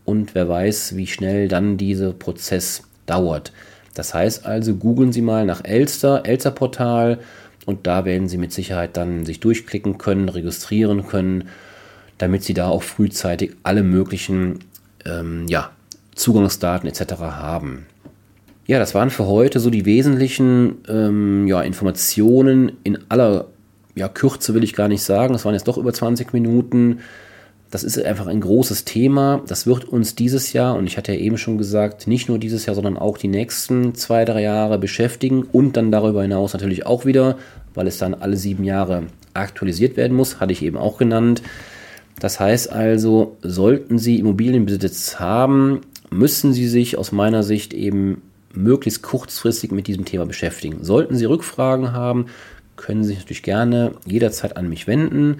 und 0.05 0.33
wer 0.33 0.47
weiß, 0.47 0.95
wie 0.95 1.07
schnell 1.07 1.47
dann 1.47 1.77
dieser 1.77 2.13
Prozess 2.13 2.83
dauert. 3.05 3.51
Das 3.93 4.13
heißt 4.13 4.45
also, 4.45 4.75
googeln 4.75 5.11
Sie 5.11 5.21
mal 5.21 5.45
nach 5.45 5.63
Elster, 5.63 6.25
Elster 6.25 6.51
Portal 6.51 7.19
und 7.65 7.87
da 7.87 8.05
werden 8.05 8.27
Sie 8.27 8.37
mit 8.37 8.53
Sicherheit 8.53 8.97
dann 8.97 9.25
sich 9.25 9.39
durchklicken 9.39 9.97
können, 9.97 10.29
registrieren 10.29 11.07
können, 11.07 11.49
damit 12.17 12.43
Sie 12.43 12.53
da 12.53 12.67
auch 12.67 12.83
frühzeitig 12.83 13.55
alle 13.63 13.83
möglichen 13.83 14.59
ähm, 15.05 15.45
ja, 15.47 15.71
Zugangsdaten 16.15 16.89
etc. 16.89 17.13
haben. 17.19 17.85
Ja, 18.67 18.77
das 18.77 18.93
waren 18.93 19.09
für 19.09 19.25
heute 19.25 19.59
so 19.59 19.69
die 19.69 19.85
wesentlichen 19.85 20.77
ähm, 20.87 21.47
ja, 21.47 21.61
Informationen 21.61 22.73
in 22.83 22.99
aller 23.09 23.47
ja, 23.95 24.07
Kürze, 24.07 24.53
will 24.53 24.63
ich 24.63 24.73
gar 24.73 24.87
nicht 24.87 25.01
sagen. 25.01 25.33
Das 25.33 25.43
waren 25.43 25.53
jetzt 25.53 25.67
doch 25.67 25.77
über 25.77 25.91
20 25.91 26.33
Minuten. 26.33 26.99
Das 27.71 27.83
ist 27.83 28.03
einfach 28.03 28.25
ein 28.25 28.41
großes 28.41 28.83
Thema. 28.83 29.43
Das 29.47 29.67
wird 29.67 29.85
uns 29.85 30.15
dieses 30.15 30.53
Jahr, 30.53 30.75
und 30.75 30.87
ich 30.87 30.97
hatte 30.97 31.13
ja 31.13 31.19
eben 31.19 31.37
schon 31.37 31.59
gesagt, 31.59 32.07
nicht 32.07 32.27
nur 32.27 32.39
dieses 32.39 32.65
Jahr, 32.65 32.75
sondern 32.75 32.97
auch 32.97 33.17
die 33.17 33.27
nächsten 33.27 33.93
zwei, 33.93 34.25
drei 34.25 34.41
Jahre 34.41 34.79
beschäftigen 34.79 35.43
und 35.43 35.77
dann 35.77 35.91
darüber 35.91 36.23
hinaus 36.23 36.53
natürlich 36.53 36.85
auch 36.87 37.05
wieder, 37.05 37.37
weil 37.75 37.85
es 37.85 37.99
dann 37.99 38.15
alle 38.15 38.37
sieben 38.37 38.63
Jahre 38.63 39.03
aktualisiert 39.35 39.97
werden 39.97 40.17
muss, 40.17 40.39
hatte 40.39 40.51
ich 40.51 40.63
eben 40.63 40.77
auch 40.77 40.97
genannt. 40.97 41.43
Das 42.19 42.39
heißt 42.39 42.71
also, 42.71 43.37
sollten 43.43 43.99
Sie 43.99 44.17
Immobilienbesitz 44.17 45.19
haben, 45.19 45.81
müssen 46.09 46.53
Sie 46.53 46.67
sich 46.67 46.97
aus 46.97 47.11
meiner 47.11 47.43
Sicht 47.43 47.73
eben 47.75 48.23
möglichst 48.51 49.03
kurzfristig 49.03 49.71
mit 49.71 49.85
diesem 49.85 50.05
Thema 50.05 50.25
beschäftigen. 50.25 50.83
Sollten 50.83 51.15
Sie 51.15 51.25
Rückfragen 51.25 51.93
haben, 51.93 52.25
können 52.77 53.03
Sie 53.03 53.09
sich 53.09 53.19
natürlich 53.19 53.43
gerne 53.43 53.93
jederzeit 54.05 54.57
an 54.57 54.67
mich 54.69 54.87
wenden 54.87 55.37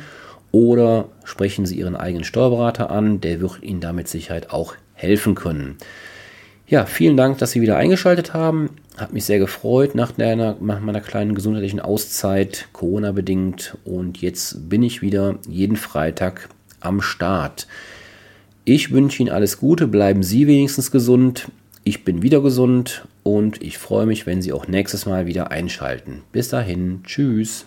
oder 0.51 1.09
sprechen 1.23 1.65
Sie 1.65 1.77
Ihren 1.77 1.95
eigenen 1.95 2.23
Steuerberater 2.23 2.89
an, 2.89 3.21
der 3.21 3.41
wird 3.41 3.62
Ihnen 3.62 3.81
damit 3.81 4.07
Sicherheit 4.07 4.51
auch 4.51 4.75
helfen 4.93 5.35
können. 5.35 5.77
Ja, 6.67 6.85
vielen 6.85 7.17
Dank, 7.17 7.39
dass 7.39 7.51
Sie 7.51 7.62
wieder 7.62 7.77
eingeschaltet 7.77 8.33
haben. 8.33 8.69
Hat 8.97 9.12
mich 9.12 9.25
sehr 9.25 9.39
gefreut 9.39 9.95
nach, 9.95 10.12
der, 10.12 10.35
nach 10.35 10.79
meiner 10.79 11.01
kleinen 11.01 11.33
gesundheitlichen 11.33 11.79
Auszeit, 11.79 12.67
Corona 12.73 13.12
bedingt. 13.12 13.75
Und 13.85 14.21
jetzt 14.21 14.69
bin 14.69 14.83
ich 14.83 15.01
wieder 15.01 15.39
jeden 15.47 15.77
Freitag 15.77 16.49
am 16.79 17.01
Start. 17.01 17.67
Ich 18.65 18.91
wünsche 18.91 19.23
Ihnen 19.23 19.31
alles 19.31 19.57
Gute, 19.57 19.88
bleiben 19.88 20.21
Sie 20.21 20.45
wenigstens 20.45 20.91
gesund. 20.91 21.47
Ich 21.83 22.03
bin 22.03 22.21
wieder 22.21 22.41
gesund 22.41 23.07
und 23.23 23.63
ich 23.63 23.79
freue 23.79 24.05
mich, 24.05 24.27
wenn 24.27 24.43
Sie 24.43 24.53
auch 24.53 24.67
nächstes 24.67 25.07
Mal 25.07 25.25
wieder 25.25 25.49
einschalten. 25.49 26.21
Bis 26.31 26.49
dahin, 26.49 27.01
tschüss. 27.03 27.65